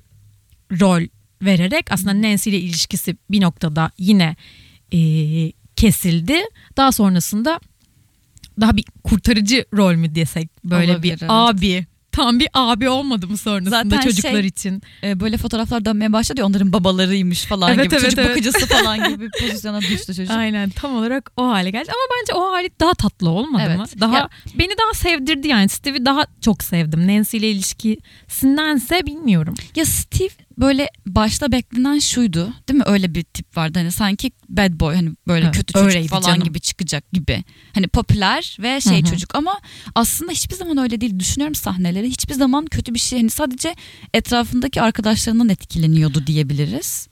[0.81, 1.07] rol
[1.43, 4.37] vererek aslında Nancy ile ilişkisi bir noktada yine
[4.93, 4.99] e,
[5.77, 6.41] kesildi.
[6.77, 7.61] Daha sonrasında
[8.61, 11.31] daha bir kurtarıcı rol mü desek böyle Olabilir, bir evet.
[11.31, 14.83] abi tam bir abi olmadı mı sonrasında Zaten çocuklar şey- için?
[15.03, 17.95] Ee, böyle fotoğraflar dönmeye başladı ya onların babalarıymış falan Evet, gibi.
[17.95, 18.31] evet, çocuk evet.
[18.31, 20.31] bakıcısı falan gibi pozisyona düştü çocuk.
[20.31, 23.79] Aynen tam olarak o hale geldi ama bence o hali daha tatlı olmadı Evet.
[23.79, 23.87] mı?
[24.01, 27.07] Daha Ya- beni daha sevdirdi yani Steve'i daha çok sevdim.
[27.09, 29.55] Nancy ile ilişkisindense bilmiyorum.
[29.77, 32.85] Ya Steve böyle başta beklenen şuydu değil mi?
[32.87, 36.43] Öyle bir tip vardı hani sanki bad boy hani böyle Evet, kötü çocuk falan canım.
[36.45, 37.45] gibi çıkacak gibi.
[37.75, 39.11] Hani popüler ve şey Hı hı.
[39.11, 39.61] çocuk ama
[39.95, 41.19] aslında hiçbir zaman öyle değil.
[41.19, 43.75] Düşünüyorum sahneleri hiçbir zaman kötü bir şey hani sadece
[44.15, 47.09] etrafındaki arkadaşlarından etkileniyordu diyebiliriz.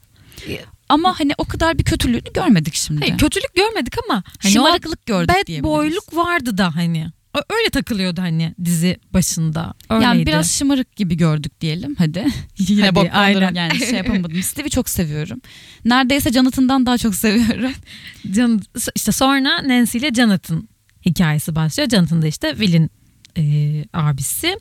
[0.89, 2.99] Ama hani o kadar bir kötülüğünü görmedik şimdi.
[3.01, 5.63] Hayır kötülük görmedik ama hani Şımarıklık gördük bad diyebiliriz.
[5.63, 7.07] boyluk vardı da hani.
[7.35, 9.73] Öyle takılıyordu hani dizi başında.
[9.89, 10.05] Öyleydi.
[10.05, 12.25] Yani biraz şımarık gibi gördük diyelim hadi.
[12.57, 13.53] Yine Hadi, aynen.
[13.53, 14.43] yani şey yapamadım.
[14.43, 15.41] Steve'i çok seviyorum.
[15.85, 17.71] Neredeyse Jonathan'dan daha çok seviyorum.
[18.31, 18.61] Can,
[18.95, 20.69] işte sonra Nancy ile Jonathan
[21.05, 21.89] hikayesi başlıyor.
[21.89, 22.89] Jonathan da işte Will'in
[23.37, 24.59] e, abisi.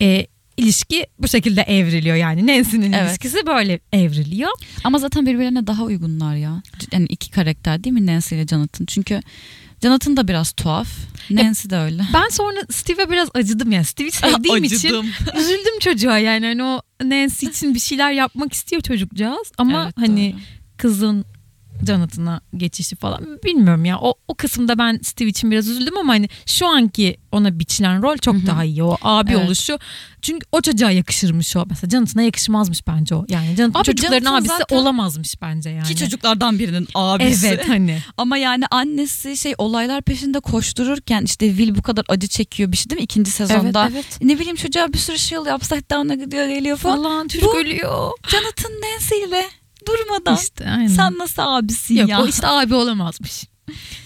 [0.00, 3.08] E, ilişki bu şekilde evriliyor yani Nancy'nin Evet.
[3.10, 4.50] ilişkisi böyle evriliyor.
[4.84, 6.62] Ama zaten birbirlerine daha uygunlar ya.
[6.92, 8.86] Yani iki karakter değil mi Nancy ile Jonathan?
[8.86, 9.20] Çünkü
[9.82, 10.88] Jonathan da biraz tuhaf.
[11.30, 12.02] Nancy de öyle.
[12.14, 13.84] Ben sonra Steve'e biraz acıdım ya.
[13.84, 14.88] Steve'i sevdiğim için
[15.38, 20.32] üzüldüm çocuğa yani hani o Nancy için bir şeyler yapmak istiyor çocukcağız ama Evet, hani
[20.32, 20.40] doğru.
[20.76, 21.24] kızın
[21.86, 26.28] Jonathan'a geçişi falan bilmiyorum ya o, o kısımda ben Steve için biraz üzüldüm ama hani
[26.46, 28.46] şu anki ona biçilen rol çok Hı hı.
[28.46, 29.46] daha iyi o abi Evet.
[29.46, 29.78] oluşu
[30.22, 34.38] çünkü o çocuğa yakışırmış o mesela Jonathan'a yakışmazmış bence o yani Jonathan Abi çocukların Jonathan
[34.40, 37.46] abisi zaten- olamazmış bence yani İki çocuklardan birinin abisi.
[37.46, 42.72] evet hani Ama yani annesi şey olaylar peşinde koştururken işte Will bu kadar acı çekiyor
[42.72, 43.82] bir şey değil mi ikinci sezonda?
[43.92, 44.18] evet, evet.
[44.22, 47.02] Ne bileyim çocuğa bir sürü şey oluyor upside down'a gidiyor geliyor falan.
[47.02, 49.44] falan çocuk Bu- ölüyor Jonathan Nancy ile
[49.86, 50.36] durmadan.
[50.36, 50.86] işte aynen.
[50.86, 52.22] Sen nasıl abisin Yok ya?
[52.22, 53.44] o işte abi olamazmış.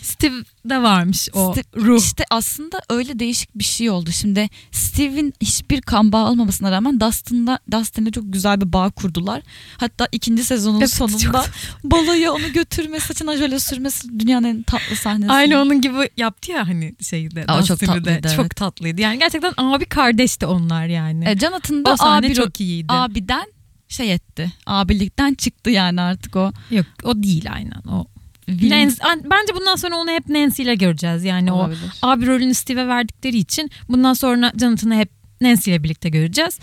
[0.03, 0.35] Steve
[0.65, 1.99] de varmış o Steve- ruh.
[2.03, 4.11] İşte aslında öyle değişik bir şey oldu.
[4.13, 9.43] Şimdi Steve'in hiçbir kan bağı olmamasına rağmen Dustin'la Dustin'le çok güzel bir bağ kurdular.
[9.79, 11.51] Hatta ikinci sezonun Evet, sonunda çok-
[11.85, 15.33] baloya onu götürmesi, saçına jöle sürmesi dünyanın en tatlı sahnesi.
[15.33, 17.45] Aynı onun gibi yaptı ya hani şeyde.
[17.49, 17.87] Aa, çok de.
[17.87, 18.57] tatlıydı, Çok evet.
[18.57, 19.01] tatlıydı.
[19.01, 21.29] Yani gerçekten abi kardeşti onlar yani.
[21.29, 22.87] E, Jonathan da o sahne abi, çok iyiydi.
[22.89, 23.47] abiden
[23.89, 24.53] şey etti.
[24.67, 26.53] Abilikten çıktı yani artık o.
[26.71, 28.07] Yok o değil aynen o.
[28.49, 31.25] Nancy, an- bence bundan sonra onu hep Nancy ile göreceğiz.
[31.25, 31.81] Yani Olabilir.
[32.03, 36.59] o abi rolünü Steve'e verdikleri için bundan sonra Jonathan'ı hep Nancy ile birlikte göreceğiz.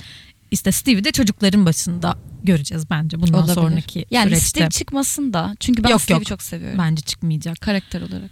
[0.51, 3.53] İşte Steve'i de çocukların başında göreceğiz bence bundan Olabilir.
[3.53, 4.47] sonraki yani süreçte.
[4.49, 5.55] Steve çıkmasın da.
[5.59, 6.25] Çünkü ben Yok, Steve'i yok.
[6.25, 6.79] çok seviyorum.
[6.79, 7.61] Bence çıkmayacak.
[7.61, 8.31] Karakter olarak.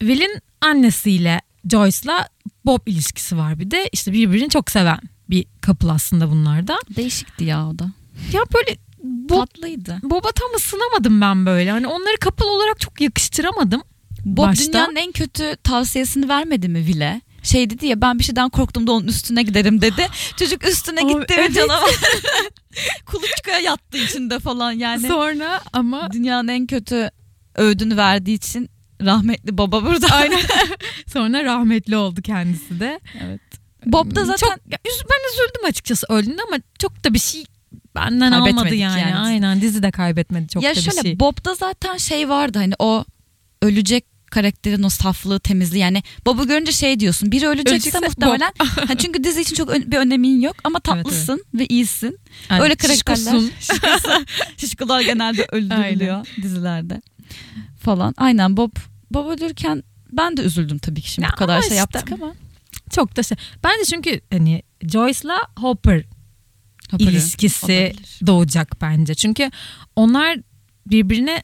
[0.00, 2.28] Will'in annesiyle Joyce'la
[2.64, 3.88] Bob ilişkisi var bir de.
[3.92, 4.98] işte birbirini çok seven
[5.30, 6.78] bir couple aslında bunlar da.
[6.96, 7.92] Değişikti ya o da.
[8.32, 9.98] Ya böyle Bob, Tatlıydı.
[10.02, 11.70] Bob'a tam ısınamadım ben böyle.
[11.70, 13.82] Hani onları couple olarak çok yakıştıramadım.
[14.24, 17.20] Bob Başta- dünyanın en kötü tavsiyesini vermedi mi Vile?
[17.42, 20.06] Şey dedi ya ben bir şeyden korktum da onun üstüne giderim dedi.
[20.36, 21.54] Çocuk üstüne Abi, gitti ve evet.
[21.54, 21.90] canavar
[23.06, 25.08] kuluçkaya yattı içinde falan yani.
[25.08, 27.10] Sonra ama Dünyanın en kötü
[27.54, 28.70] öğüdünü verdiği için
[29.02, 30.06] rahmetli baba burada.
[30.06, 30.40] aynen
[31.12, 33.00] sonra rahmetli oldu kendisi de.
[33.24, 33.40] Evet.
[33.86, 34.58] Bob da zaten çok,
[35.10, 37.44] ben üzüldüm açıkçası öldüğünde ama çok da bir şey
[37.96, 39.00] benden almadı yani.
[39.00, 39.16] yani.
[39.16, 41.20] Aynen dizi de kaybetmedi çok ya da bir şöyle şey.
[41.20, 43.04] Bob'da zaten şey vardı hani o
[43.62, 48.52] ölecek karakterin o saflığı temizliği yani Bob'u görünce şey diyorsun biri ölecekse Ölecekse muhtemelen
[48.88, 52.18] ha, çünkü dizi için çok bir önemin yok ama tatlısın ve iyisin
[52.50, 53.16] Yani öyle karakterler
[53.60, 54.24] şişkosun.
[54.56, 57.02] şişkolar genelde öldürülüyor dizilerde
[57.80, 58.70] falan aynen Bob
[59.10, 59.82] Bob ölürken
[60.12, 61.74] ben de üzüldüm tabii ki şimdi Ya bu kadar şey işte.
[61.74, 62.34] yaptık ama
[62.90, 63.36] çok da şey.
[63.64, 66.04] Bence çünkü hani Joyce'la Hopper
[66.90, 68.20] Hopper'ı ilişkisi olabilir.
[68.26, 69.14] doğacak bence.
[69.14, 69.50] Çünkü
[69.96, 70.38] onlar
[70.86, 71.42] birbirine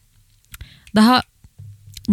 [0.94, 1.22] daha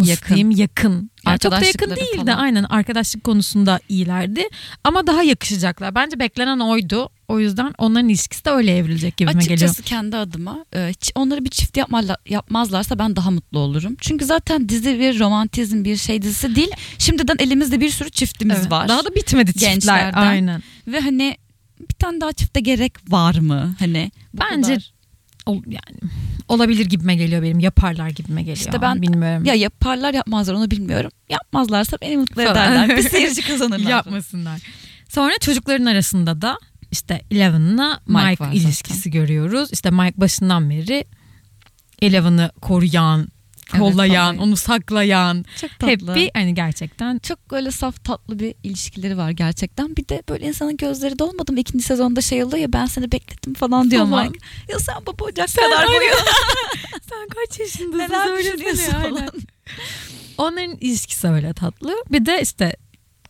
[0.03, 0.49] Yakın.
[0.51, 1.11] yakın.
[1.25, 2.43] Yani çok da yakın Arkadaşlıkları değil de falan.
[2.43, 4.43] aynen arkadaşlık konusunda iyilerdi.
[4.83, 5.95] Ama daha yakışacaklar.
[5.95, 7.09] Bence beklenen oydu.
[7.27, 9.73] O yüzden onların ilişkisi de öyle evrilecek Açıkçası geliyor.
[9.85, 13.95] kendi adıma e, onları bir çift yapmazla, yapmazlarsa ben daha mutlu olurum.
[14.01, 16.71] Çünkü zaten dizi bir romantizm bir şey dizisi değil.
[16.97, 18.71] Şimdiden elimizde bir sürü çiftimiz Evet.
[18.71, 18.87] var.
[18.87, 19.69] Daha da bitmedi çiftler.
[19.73, 20.17] Gençlerden.
[20.21, 20.63] Aynen.
[20.87, 21.37] Ve hani
[21.79, 23.75] bir tane daha çifte gerek var mı?
[23.79, 24.93] Hani Bence kadar.
[25.45, 26.11] Ol, yani
[26.47, 27.59] olabilir gibime geliyor benim.
[27.59, 28.57] Yaparlar gibime geliyor.
[28.57, 29.45] İşte ben- bilmiyorum.
[29.45, 31.11] ya yaparlar yapmazlar onu bilmiyorum.
[31.29, 32.51] Yapmazlarsa beni mutlu Falan.
[32.51, 32.97] ederler.
[32.97, 33.89] Bir seyirci kazanırlar.
[33.89, 34.61] Yapmasınlar.
[35.09, 36.57] Sonra çocukların arasında da
[36.91, 39.69] işte Eleven'la Mike Mike, ilişkisi görüyoruz.
[39.73, 41.05] İşte Mike başından beri
[42.01, 43.27] Eleven'ı koruyan,
[43.71, 44.37] kollayan, kollayan.
[44.37, 45.45] onu saklayan.
[45.61, 46.15] Çok Hep tatlı.
[46.15, 49.95] bir hani gerçekten çok böyle saf tatlı bir ilişkileri var gerçekten.
[49.95, 51.59] Bir de böyle insanın gözleri dolmadı mı?
[51.59, 54.25] İkinci sezonda şey oluyor ya ben seni bekledim falan diyor Falan.
[54.27, 54.39] Mike.
[54.69, 55.97] Ya sen baba ocak Sen kadar boyu
[57.09, 57.99] sen kaç yaşındasın?
[58.13, 59.09] neler düşünüyorsun aynen.
[59.15, 59.31] falan.
[60.37, 61.93] Onların ilişkisi öyle tatlı.
[62.11, 62.75] Bir de işte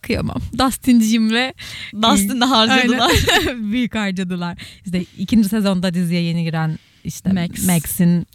[0.02, 0.40] kıyamam.
[0.58, 1.54] Dustin'cimle
[2.02, 3.10] Dustin'de harcadılar.
[3.40, 3.72] Aynen.
[3.72, 4.58] Büyük harcadılar.
[4.84, 7.66] İşte ikinci sezonda diziye yeni giren işte Max.
[7.66, 8.26] Max'in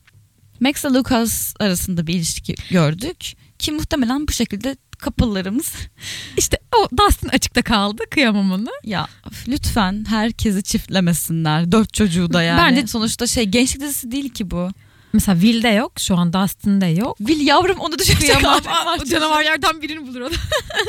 [0.60, 3.34] Max ile Lucas arasında bir ilişki gördük.
[3.60, 5.74] Ki muhtemelen bu şekilde kapılarımız
[6.38, 8.04] işte o Dustin açıkta kaldı.
[8.12, 8.70] Kıyamam onu.
[8.84, 9.08] ya
[9.48, 11.72] lütfen herkesi çiftlemesinler.
[11.72, 12.58] Dört çocuğu da yani.
[12.76, 14.70] Bence- sonuçta şey gençlik dizisi değil ki bu.
[15.14, 16.00] Mesela Will'de yok.
[16.00, 17.18] Şu an Dustin'de yok.
[17.18, 18.52] Will yavrum onu düşünecek Kıyamam.
[18.52, 19.12] halim var Aa, o çocuğun.
[19.16, 20.36] canavarlardan birini bulur o da.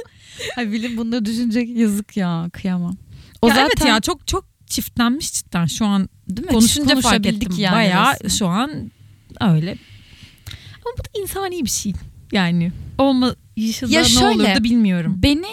[0.57, 2.97] Ay Will'in bunları düşünecek yazık ya kıyamam.
[3.43, 5.67] O Ya zaten Evet ya çok çok çiftlenmiş cidden.
[5.67, 6.53] Şu an değil mi?
[6.53, 7.53] konuşunca fark ettim.
[7.57, 8.29] yani Bayağı resmen.
[8.29, 8.91] şu an
[9.41, 9.77] öyle.
[10.87, 11.93] Ama bu da insani bir şey.
[12.33, 15.15] Yani olmayışı da Ya ne şöyle, olurdu bilmiyorum.
[15.17, 15.47] Beni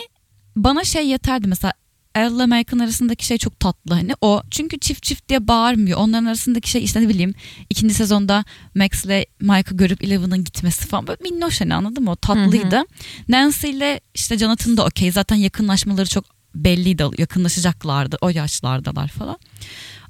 [0.55, 1.73] bana şey yeterdi mesela
[2.15, 6.69] Elle American arasındaki şey çok tatlı hani o çünkü çift çift diye bağırmıyor onların arasındaki
[6.69, 7.33] şey işte ne bileyim
[7.69, 12.15] ikinci sezonda Max ile Mike'ı görüp Eleven'ın gitmesi falan böyle minnoş hani anladın mı o
[12.15, 12.83] tatlıydı.
[13.29, 19.37] Nancy ile işte Jonathan da okey zaten yakınlaşmaları çok belliydi yakınlaşacaklardı o yaşlardalar falan.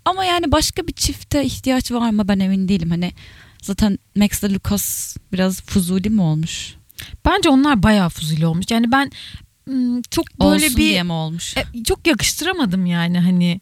[0.05, 3.11] Ama yani başka bir çifte ihtiyaç var mı ben emin değilim hani
[3.63, 6.75] zaten Max ile Lucas biraz fuzuli mi olmuş?
[7.25, 8.65] Bence onlar bayağı fuzuli olmuş.
[8.71, 9.11] Yani ben
[10.11, 11.57] çok böyle Olsun bir diye mi olmuş?
[11.57, 13.61] E, çok yakıştıramadım yani hani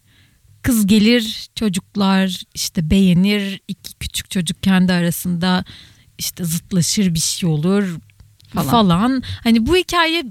[0.62, 5.66] kız gelir çocuklar işte beğenir iki küçük çocuk kendi arasında
[6.18, 7.98] işte zıtlaşır bir şey olur
[8.54, 8.70] Falan.
[8.70, 9.24] falan.
[9.44, 10.24] Hani bu hikaye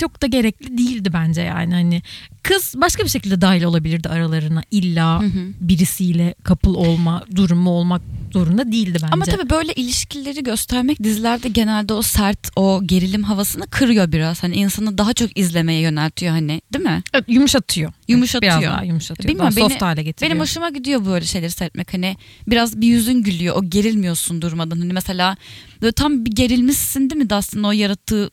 [0.00, 2.02] çok da gerekli değildi bence yani hani
[2.42, 5.48] kız başka bir şekilde dahil olabilirdi aralarına illa Hı hı.
[5.60, 9.06] birisiyle kapıl olma durumu olmak zorunda değildi bence.
[9.12, 14.42] Ama tabii böyle ilişkileri göstermek dizilerde genelde o sert o gerilim havasını kırıyor biraz.
[14.42, 17.02] Hani insanı daha çok izlemeye yöneltiyor hani değil mi?
[17.14, 17.92] Evet, yumuşatıyor.
[18.08, 18.60] Yumuşatıyor.
[18.60, 19.28] Biraz daha yumuşatıyor.
[19.28, 20.30] Bilmiyorum, daha beni- soft hale getiriyor.
[20.30, 21.94] Benim hoşuma gidiyor böyle şeyleri seyretmek.
[21.94, 22.16] Hani
[22.48, 23.56] biraz bir yüzün gülüyor.
[23.56, 24.78] O gerilmiyorsun durmadan.
[24.78, 25.36] Hani mesela
[25.82, 28.30] böyle tam bir gerilmişsin değil mi Dustin o yaratığı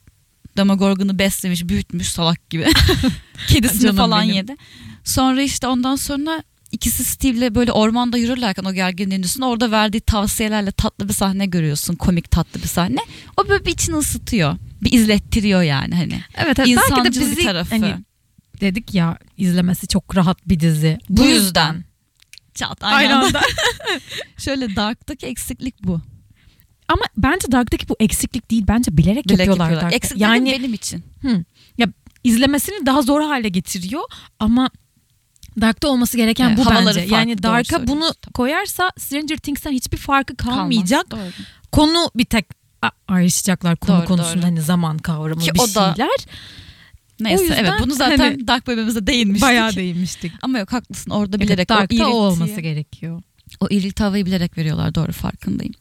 [0.57, 2.67] Demogorgon'u beslemiş, büyütmüş salak gibi.
[3.47, 4.35] Kedisini falan benim.
[4.35, 4.55] yedi.
[5.03, 10.71] Sonra işte ondan sonra ikisi Steve'le böyle ormanda yürürlerken o gerginliğin üstünde orada verdiği tavsiyelerle
[10.71, 11.95] tatlı bir sahne görüyorsun.
[11.95, 12.99] Komik tatlı bir sahne.
[13.37, 14.57] O böyle bir içini ısıtıyor.
[14.81, 16.21] Bir izlettiriyor yani hani.
[16.35, 17.75] Evet, evet belki de bizi bir tarafı.
[17.75, 17.95] hani
[18.61, 20.99] dedik ya izlemesi çok rahat bir dizi.
[21.09, 21.83] Bu yüzden.
[22.55, 23.27] Çat Aynı aynı anda.
[23.27, 23.41] anda.
[24.37, 26.01] Şöyle Dark'taki eksiklik bu.
[26.87, 28.63] Ama bence Dark'taki bu eksiklik değil.
[28.67, 29.63] Bence bilerek, Bilek yapıyorlar.
[29.65, 29.81] yapıyorlar.
[29.83, 29.95] Dark'ta.
[29.95, 31.03] Eksiklik yani benim için.
[31.21, 31.43] hı,
[31.77, 31.87] ya
[32.23, 34.03] izlemesini daha zor hale getiriyor
[34.39, 34.69] ama
[35.61, 36.83] Dark'ta olması gereken Evet, bu bence.
[36.99, 40.55] farklı, yani Dark'a bunu koyarsa Stranger Things'ten hiçbir farkı Kalmaz.
[40.57, 41.11] kalmayacak.
[41.11, 41.19] Doğru.
[41.71, 42.45] Konu bir tek
[43.07, 44.45] ayrışacaklar konu Doğru, konusunda doğru.
[44.45, 46.09] hani zaman kavramı Ki bir o da şeyler.
[47.19, 49.41] Neyse yüzden evet bunu zaten hani Dark bölümümüzde değinmiştik.
[49.47, 50.31] Bayağı değinmiştik.
[50.41, 53.21] Ama yok haklısın orada Evet, bilerek o Dark'ta o iriltiyi- olması gerekiyor.
[53.59, 55.73] o irilti havayı bilerek veriyorlar doğru farkındayım.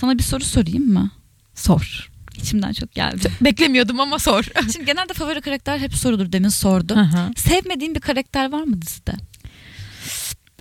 [0.00, 1.10] Sana bir soru sorayım mı?
[1.54, 2.10] Sor.
[2.36, 3.32] İçimden çok geldi.
[3.40, 4.44] Beklemiyordum ama sor.
[4.72, 6.96] Şimdi genelde favori karakter hep sorulur demin sordum.
[6.98, 7.30] Hı hı.
[7.36, 9.12] Sevmediğin bir karakter var mı dizide?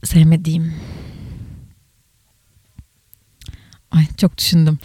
[0.04, 0.74] Sevmediğim.
[3.92, 4.80] Ay çok düşündüm.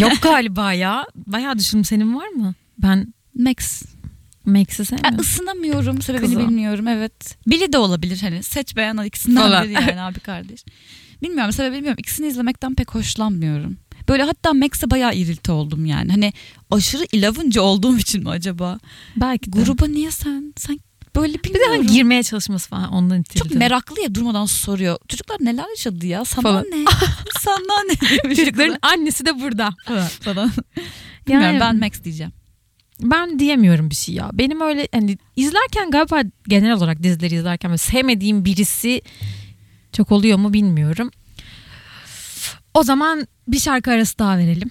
[0.00, 1.06] Yok galiba ya.
[1.16, 1.84] Bayağı düşündüm.
[1.84, 2.54] Senin var mı?
[2.78, 3.82] Ben Max.
[4.44, 5.18] Max'i Ya, sevmiyorum.
[5.20, 6.38] ısınamıyorum sebebini Kızı.
[6.48, 7.38] bilmiyorum evet.
[7.46, 9.64] Billy de olabilir hani seç beğen al ikisinden Falan.
[9.64, 10.64] biri yani abi kardeş.
[11.22, 13.76] Bilmiyorum sebebi bilmiyorum ikisini izlemekten pek hoşlanmıyorum.
[14.10, 16.10] Böyle hatta Max'e bayağı irilti oldum yani.
[16.10, 16.32] Hani
[16.70, 18.78] aşırı ilavuncı olduğum için mi acaba?
[19.16, 19.62] Belki de.
[19.62, 20.54] Gruba niye sen?
[20.56, 20.78] Sen
[21.16, 21.76] böyle Bir de bilmiyorum.
[21.76, 23.38] hani girmeye çalışması falan ondan itildi.
[23.38, 24.98] Çok meraklı ya durmadan soruyor.
[25.08, 26.24] Çocuklar neler yaşadı ya?
[26.24, 26.64] Sana Falan.
[26.64, 26.84] ne?
[27.40, 27.82] Sana
[28.28, 28.34] ne?
[28.36, 29.70] Çocukların annesi de burada.
[30.20, 30.50] falan.
[31.26, 32.32] Bilmiyorum Yani- ben Max diyeceğim.
[33.02, 34.30] Ben diyemiyorum bir şey ya.
[34.32, 39.02] Benim öyle hani izlerken galiba genel olarak dizileri izlerken sevmediğim birisi
[39.92, 41.10] çok oluyor mu bilmiyorum.
[42.74, 44.70] O zaman bir şarkı arası daha verelim.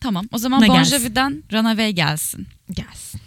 [0.00, 0.26] Tamam.
[0.32, 0.98] O zaman Ne Bon gelsin?
[0.98, 2.46] Jovi'den Runaway gelsin.
[2.70, 3.20] Gelsin.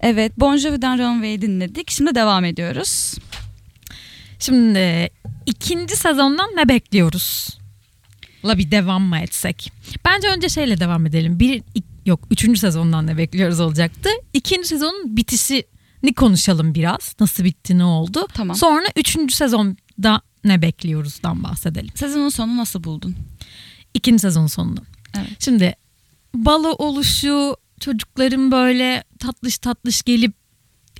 [0.00, 1.90] Evet Bon Jovi'den Runway'i dinledik.
[1.90, 3.14] Şimdi devam ediyoruz.
[4.38, 5.10] Şimdi
[5.46, 7.48] ikinci sezondan ne bekliyoruz?
[8.44, 9.72] La bir devam mı etsek?
[10.04, 11.40] Bence önce şeyle devam edelim.
[11.40, 11.62] Bir
[12.06, 14.10] yok üçüncü sezondan ne bekliyoruz olacaktı.
[14.32, 17.14] İkinci sezonun bitişini konuşalım biraz.
[17.20, 18.26] Nasıl bitti ne oldu?
[18.34, 18.56] Tamam.
[18.56, 21.90] Sonra üçüncü sezonda ne bekliyoruzdan bahsedelim.
[21.94, 23.16] Sezonun sonu nasıl buldun?
[23.94, 24.80] İkinci sezon sonunu.
[25.16, 25.28] Evet.
[25.38, 25.74] Şimdi
[26.34, 30.34] balo oluşu çocukların böyle tatlış tatlış gelip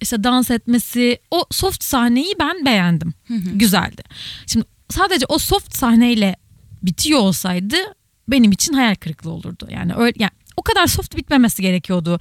[0.01, 3.15] işte dans etmesi, o soft sahneyi ben beğendim.
[3.55, 4.03] Güzeldi.
[4.47, 6.37] Şimdi sadece o soft sahneyle
[6.83, 7.77] bitiyor olsaydı
[8.29, 9.69] benim için hayal kırıklığı olurdu.
[9.71, 12.21] Yani öyle yani o kadar soft bitmemesi gerekiyordu.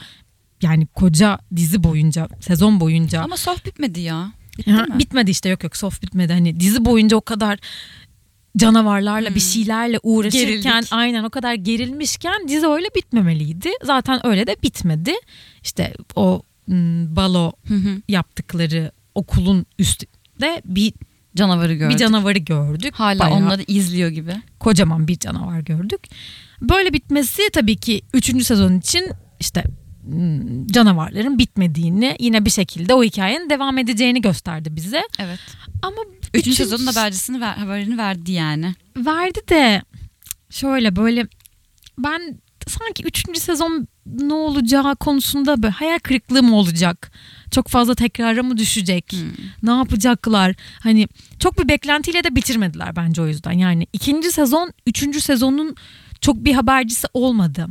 [0.62, 3.22] Yani koca dizi boyunca, sezon boyunca.
[3.22, 4.32] Ama soft bitmedi ya.
[4.58, 5.00] Bitti Ha, mi?
[5.00, 6.34] bitmedi işte yok yok soft bitmedi.
[6.34, 7.60] Hani dizi boyunca o kadar
[8.58, 10.62] canavarlarla bir şeylerle uğraşırken Hmm.
[10.62, 10.94] Gerildik.
[10.94, 13.70] aynen o kadar gerilmişken dizi öyle bitmemeliydi.
[13.84, 15.14] Zaten öyle de bitmedi.
[15.64, 18.02] İşte o m, balo Hı hı.
[18.08, 20.94] yaptıkları okulun üstünde bir
[21.36, 21.94] Canavarı gördük.
[21.94, 22.94] bir canavarı gördük.
[22.96, 24.34] Hala Bayağı onları izliyor gibi.
[24.60, 26.00] kocaman bir canavar gördük.
[26.62, 28.44] Böyle bitmesi tabii ki 3.
[28.46, 29.64] sezon için işte
[30.72, 35.02] canavarların bitmediğini yine bir şekilde o hikayenin devam edeceğini gösterdi bize.
[35.20, 35.40] Evet.
[35.82, 35.98] Ama
[36.42, 38.76] Üçüncü üçün- sezonun habercisini ver, haberini verdi yani.
[38.98, 39.82] verdi de
[40.50, 41.28] şöyle böyle
[41.98, 47.12] ben sanki üçüncü sezon ne olacağı konusunda böyle hayal kırıklığı mı olacak?
[47.52, 49.14] Çok fazla tekrara mı düşecek?
[49.64, 50.56] Ne yapacaklar?
[50.84, 51.08] Hani
[51.40, 53.52] çok bir beklentiyle de bitirmediler bence o yüzden.
[53.52, 55.76] Yani ikinci sezon üçüncü sezonun
[56.22, 57.68] çok bir habercisi olmadı.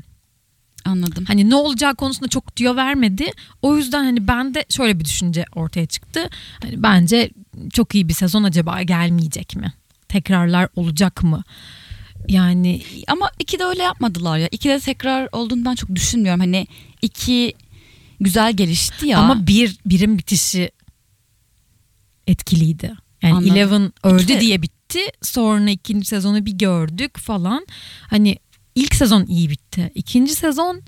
[0.87, 1.25] Anladım.
[1.25, 3.31] Hani ne olacağı konusunda çok diyor vermedi.
[3.63, 6.29] O yüzden hani bende şöyle bir düşünce ortaya çıktı.
[6.63, 7.31] Hani bence
[7.73, 9.73] çok iyi bir sezon acaba gelmeyecek mi?
[10.09, 11.43] Tekrarlar olacak mı?
[12.29, 14.49] Yani Ama iki de öyle yapmadılar ya.
[14.51, 16.41] İki de tekrar olduğunu ben çok düşünmüyorum.
[16.41, 16.67] Hani
[17.03, 17.55] iki
[18.21, 19.19] güzel gelişti ya.
[19.19, 20.71] ama bir birin bitişi
[22.27, 22.93] etkiliydi.
[23.23, 23.57] Yani Anladım.
[23.57, 24.99] Eleven öldü de- diye bitti.
[25.23, 27.67] Sonra ikinci sezonu bir gördük falan.
[28.11, 28.37] Hani
[28.77, 29.91] ilk sezon iyi bitti.
[29.95, 30.83] İkinci sezon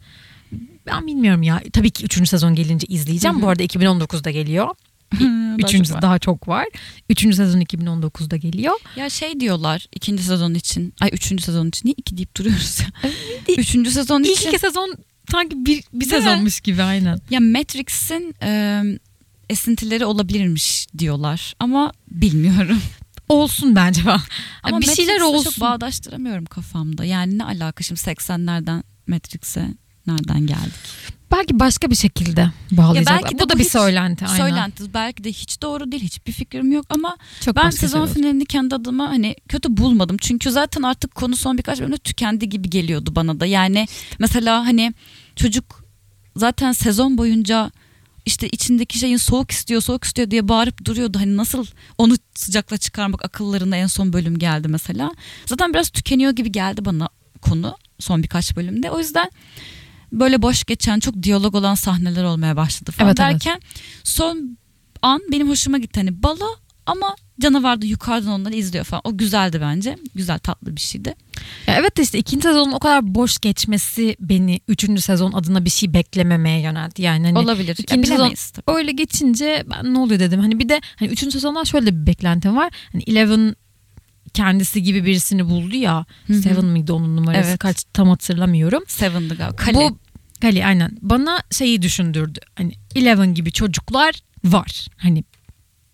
[0.86, 1.62] ben bilmiyorum ya.
[1.72, 3.36] Tabii ki üçüncü sezon gelince izleyeceğim.
[3.36, 3.42] Hı hı.
[3.42, 4.68] Bu arada 2019'da geliyor.
[5.58, 6.02] Daha Üçüncü çok var.
[6.02, 6.66] daha çok var.
[7.10, 8.74] Üçüncü sezon 2019'da geliyor.
[8.96, 10.94] Ya şey diyorlar ikinci sezon için.
[11.00, 11.86] Ay üçüncü sezon için.
[11.88, 13.10] Niye iki deyip duruyoruz ya?
[13.58, 14.48] üçüncü sezon İlk için.
[14.48, 14.94] iki sezon
[15.32, 16.28] sanki bir, bir Değil mi?
[16.28, 17.18] sezonmuş gibi aynen.
[17.30, 18.82] Ya Matrix'in e,
[19.50, 21.54] esintileri olabilirmiş diyorlar.
[21.60, 22.80] Ama bilmiyorum.
[23.28, 24.20] Olsun bence falan.
[24.62, 25.50] Ama bir şeyler olsun.
[25.50, 27.04] çok bağdaştıramıyorum kafamda.
[27.04, 29.68] Yani ne alaka şimdi 80'lerden Matrix'e
[30.06, 30.74] nereden geldik?
[31.32, 33.22] Belki başka bir şekilde bağlayacaklar.
[33.22, 34.26] belki de bu da bu bir söylenti.
[34.26, 34.36] Aynen.
[34.36, 36.02] Söylenti belki de hiç doğru değil.
[36.02, 40.16] Hiçbir fikrim yok ama Çok ben sezon şey finalini kendi adıma hani kötü bulmadım.
[40.20, 43.46] Çünkü zaten artık konu son birkaç bölümde tükendi gibi geliyordu bana da.
[43.46, 43.86] Yani
[44.18, 44.94] mesela hani
[45.36, 45.84] çocuk
[46.36, 47.70] zaten sezon boyunca
[48.28, 51.18] işte içindeki şeyin soğuk istiyor soğuk istiyor diye bağırıp duruyordu.
[51.18, 51.66] Hani nasıl
[51.98, 55.12] onu sıcakla çıkarmak akıllarına en son bölüm geldi mesela.
[55.46, 57.08] Zaten biraz tükeniyor gibi geldi bana
[57.42, 58.90] konu son birkaç bölümde.
[58.90, 59.30] O yüzden
[60.12, 63.32] böyle boş geçen çok diyalog olan sahneler olmaya başladı falan Evet, evet.
[63.32, 63.60] derken
[64.04, 64.58] son
[65.02, 66.00] an benim hoşuma gitti.
[66.00, 66.56] Hani balo
[66.88, 69.00] ama canavar da yukarıdan onları izliyor falan.
[69.04, 69.98] O güzeldi bence.
[70.14, 71.14] Güzel tatlı bir şeydi.
[71.66, 75.70] Ya evet de işte ikinci sezonun o kadar boş geçmesi beni üçüncü sezon adına bir
[75.70, 77.02] şey beklememeye yöneltti.
[77.02, 77.68] Yani hani Olabilir.
[77.68, 78.76] Ya ikinci sezon bilemeyiz tabii.
[78.76, 80.40] öyle geçince ben ne oluyor dedim.
[80.40, 82.72] Hani bir de hani üçüncü sezondan şöyle bir beklentim var.
[82.92, 83.56] Hani Eleven
[84.34, 86.06] kendisi gibi birisini buldu ya.
[86.26, 86.42] Hı hı.
[86.42, 87.48] Seven mıydı onun numarası?
[87.48, 87.58] Evet.
[87.58, 88.82] Kaç tam hatırlamıyorum.
[88.88, 89.56] Seven'dı galiba.
[89.56, 89.76] Kale.
[89.76, 89.98] Bu
[90.40, 90.98] Kali aynen.
[91.02, 92.38] Bana şeyi düşündürdü.
[92.54, 94.14] Hani Eleven gibi çocuklar
[94.44, 94.86] var.
[94.96, 95.24] Hani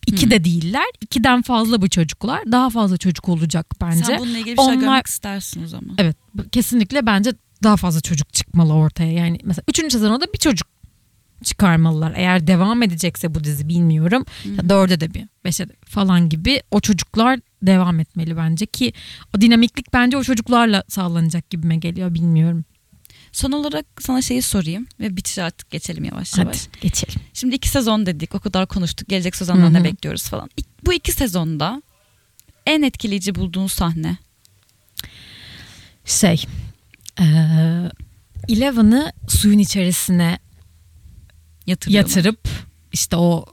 [0.06, 0.84] iki de değiller.
[1.00, 2.52] İkiden fazla bu çocuklar.
[2.52, 4.04] Daha fazla çocuk olacak bence.
[4.04, 5.96] Sen bununla ilgili bir şey Onlar- görmek istersin o zaman.
[5.98, 6.16] Evet
[6.52, 7.32] kesinlikle bence
[7.62, 9.12] daha fazla çocuk çıkmalı ortaya.
[9.12, 9.92] Yani mesela 3.
[9.92, 10.68] sezonda bir çocuk
[11.44, 12.12] çıkarmalılar.
[12.16, 14.24] Eğer devam edecekse bu dizi bilmiyorum.
[14.44, 18.92] Ya dörde de bir, beşe de falan gibi o çocuklar devam etmeli bence ki
[19.36, 22.64] o dinamiklik bence o çocuklarla sağlanacak gibime geliyor bilmiyorum.
[23.34, 26.68] Son olarak sana şeyi sorayım ve bitir artık geçelim yavaş Hadi yavaş.
[26.80, 27.20] geçelim.
[27.32, 30.50] Şimdi iki sezon dedik o kadar konuştuk gelecek sezondan Hı ne bekliyoruz falan.
[30.86, 31.82] Bu iki sezonda
[32.66, 34.16] en etkileyici bulduğun sahne.
[36.04, 36.44] Şey
[37.20, 37.90] eee
[38.48, 40.38] Eleven'ı suyun içerisine
[41.66, 42.48] yatırıp
[42.92, 43.46] işte o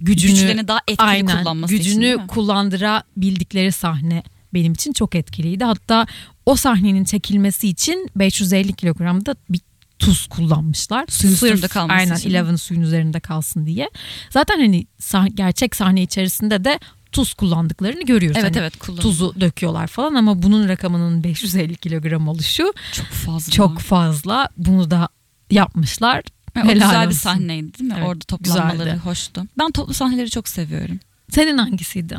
[0.00, 2.26] gücünü Güçlerini daha etkili aynen kullanması için gücünü mi?
[2.26, 4.22] kullandırabildikleri sahne
[4.54, 5.64] benim için çok etkiliydi.
[5.64, 6.06] Hatta
[6.46, 9.60] o sahnenin çekilmesi için 550 kilogramda bir
[9.98, 11.04] tuz kullanmışlar.
[11.08, 12.30] Suyun Sırf, üstünde kalması Aynen için.
[12.30, 13.90] Eleven suyun üzerinde kalsın diye.
[14.30, 16.78] Zaten hani sah- gerçek sahne içerisinde de
[17.12, 18.36] tuz kullandıklarını görüyoruz.
[18.40, 19.02] Evet Hani evet kullanıyor.
[19.02, 23.52] Tuzu döküyorlar falan ama bunun rakamının 550 kilogram oluşu çok fazla.
[23.52, 24.48] çok fazla.
[24.56, 25.08] Bunu da
[25.50, 26.22] yapmışlar.
[26.56, 27.94] Ve o Helal güzel bir sahneydi değil mi?
[27.98, 28.96] Evet, Orada toplanmaları güzeldi.
[29.04, 29.42] hoştu.
[29.58, 31.00] Ben toplu sahneleri çok seviyorum.
[31.30, 32.18] Senin hangisiydi?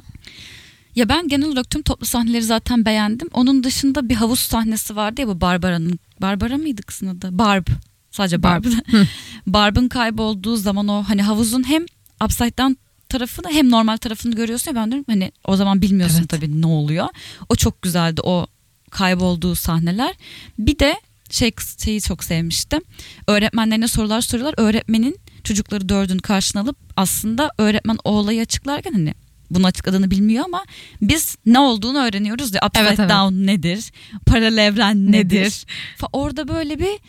[0.97, 3.27] Ya ben genel olarak tüm toplu sahneleri zaten beğendim.
[3.33, 5.99] Onun dışında bir havuz sahnesi vardı ya bu Barbara'nın.
[6.21, 7.37] Barbara mıydı kızın adı?
[7.37, 7.67] Barb.
[8.11, 8.65] Sadece Barb.
[9.47, 11.85] Barb'ın kaybolduğu zaman o hani havuzun hem
[12.25, 12.73] upside down
[13.09, 16.29] tarafını hem normal tarafını görüyorsun ya ben diyorum hani o zaman bilmiyorsun Evet.
[16.29, 17.07] tabii ne oluyor.
[17.49, 18.47] O çok güzeldi o
[18.91, 20.15] kaybolduğu sahneler.
[20.59, 21.51] Bir de şey
[21.83, 22.81] şeyi çok sevmiştim.
[23.27, 24.55] Öğretmenlerine sorular soruyorlar.
[24.57, 29.13] Öğretmenin çocukları dördünü karşına alıp aslında öğretmen o olayı açıklarken hani
[29.51, 30.63] bunu açıkladığını bilmiyor ama
[31.01, 33.09] biz ne olduğunu öğreniyoruz ya upside Evet, evet.
[33.09, 33.91] down nedir?
[34.25, 35.39] Paralel evren Nedir?
[35.39, 35.65] nedir?
[36.13, 36.99] Orada böyle bir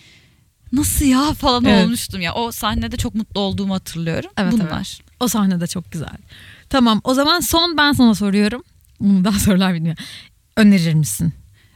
[0.73, 1.85] nasıl ya falan Evet.
[1.87, 2.35] olmuştum ya.
[2.35, 4.31] O sahnede çok mutlu olduğumu hatırlıyorum.
[4.37, 4.99] Evet, Bunlar.
[5.21, 6.17] O sahne de çok güzel.
[6.71, 8.63] Tamam o zaman son ben sana soruyorum.
[9.01, 9.97] Bunu daha sorular bilmiyor.
[10.57, 11.33] Önerir misin?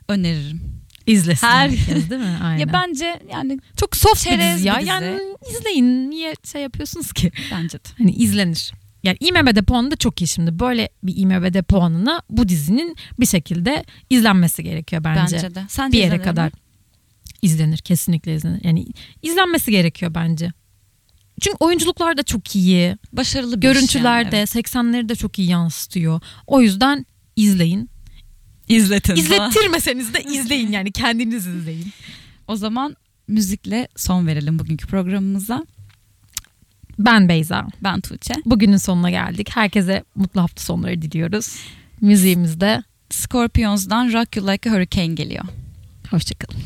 [0.08, 0.60] Öneririm.
[1.06, 2.38] İzlesin Her- herkes değil mi?
[2.44, 2.58] Aynen.
[2.58, 4.74] Ya bence yani çok soft bir dizi ya.
[4.74, 4.88] bir dizi.
[4.88, 6.10] Yani izleyin.
[6.10, 7.32] Niye şey yapıyorsunuz ki?
[7.52, 7.88] bence de.
[7.98, 8.72] Hani izlenir.
[9.02, 10.58] Yani IMDb puanı da çok iyi şimdi.
[10.58, 15.36] Böyle bir IMDb puanına bu dizinin bir şekilde izlenmesi gerekiyor bence.
[15.36, 15.64] Bence, de.
[15.68, 16.24] Sence bir yere izlenir mi?
[16.24, 16.52] kadar
[17.42, 17.78] izlenir.
[17.78, 18.64] Kesinlikle izlenir.
[18.64, 18.86] Yani
[19.22, 20.52] izlenmesi gerekiyor bence.
[21.40, 22.96] Çünkü oyunculuklar da çok iyi.
[23.12, 24.54] Başarılı bir Görüntüler yani, de evet.
[24.54, 26.20] 80'leri de çok iyi yansıtıyor.
[26.46, 27.90] O yüzden izleyin.
[28.68, 29.16] İzletin.
[29.16, 31.92] İzlettirmeseniz de izleyin yani kendiniz izleyin.
[32.48, 32.96] O zaman
[33.28, 35.66] müzikle son verelim bugünkü programımıza.
[36.98, 37.66] Ben Beyza.
[37.82, 38.34] Ben Tuğçe.
[38.46, 39.48] Bugünün sonuna geldik.
[39.56, 41.56] Herkese mutlu hafta sonları diliyoruz.
[42.00, 45.44] Müziğimizde Scorpions'dan Rock You Like a Hurricane geliyor.
[46.10, 46.60] hoşçakalın.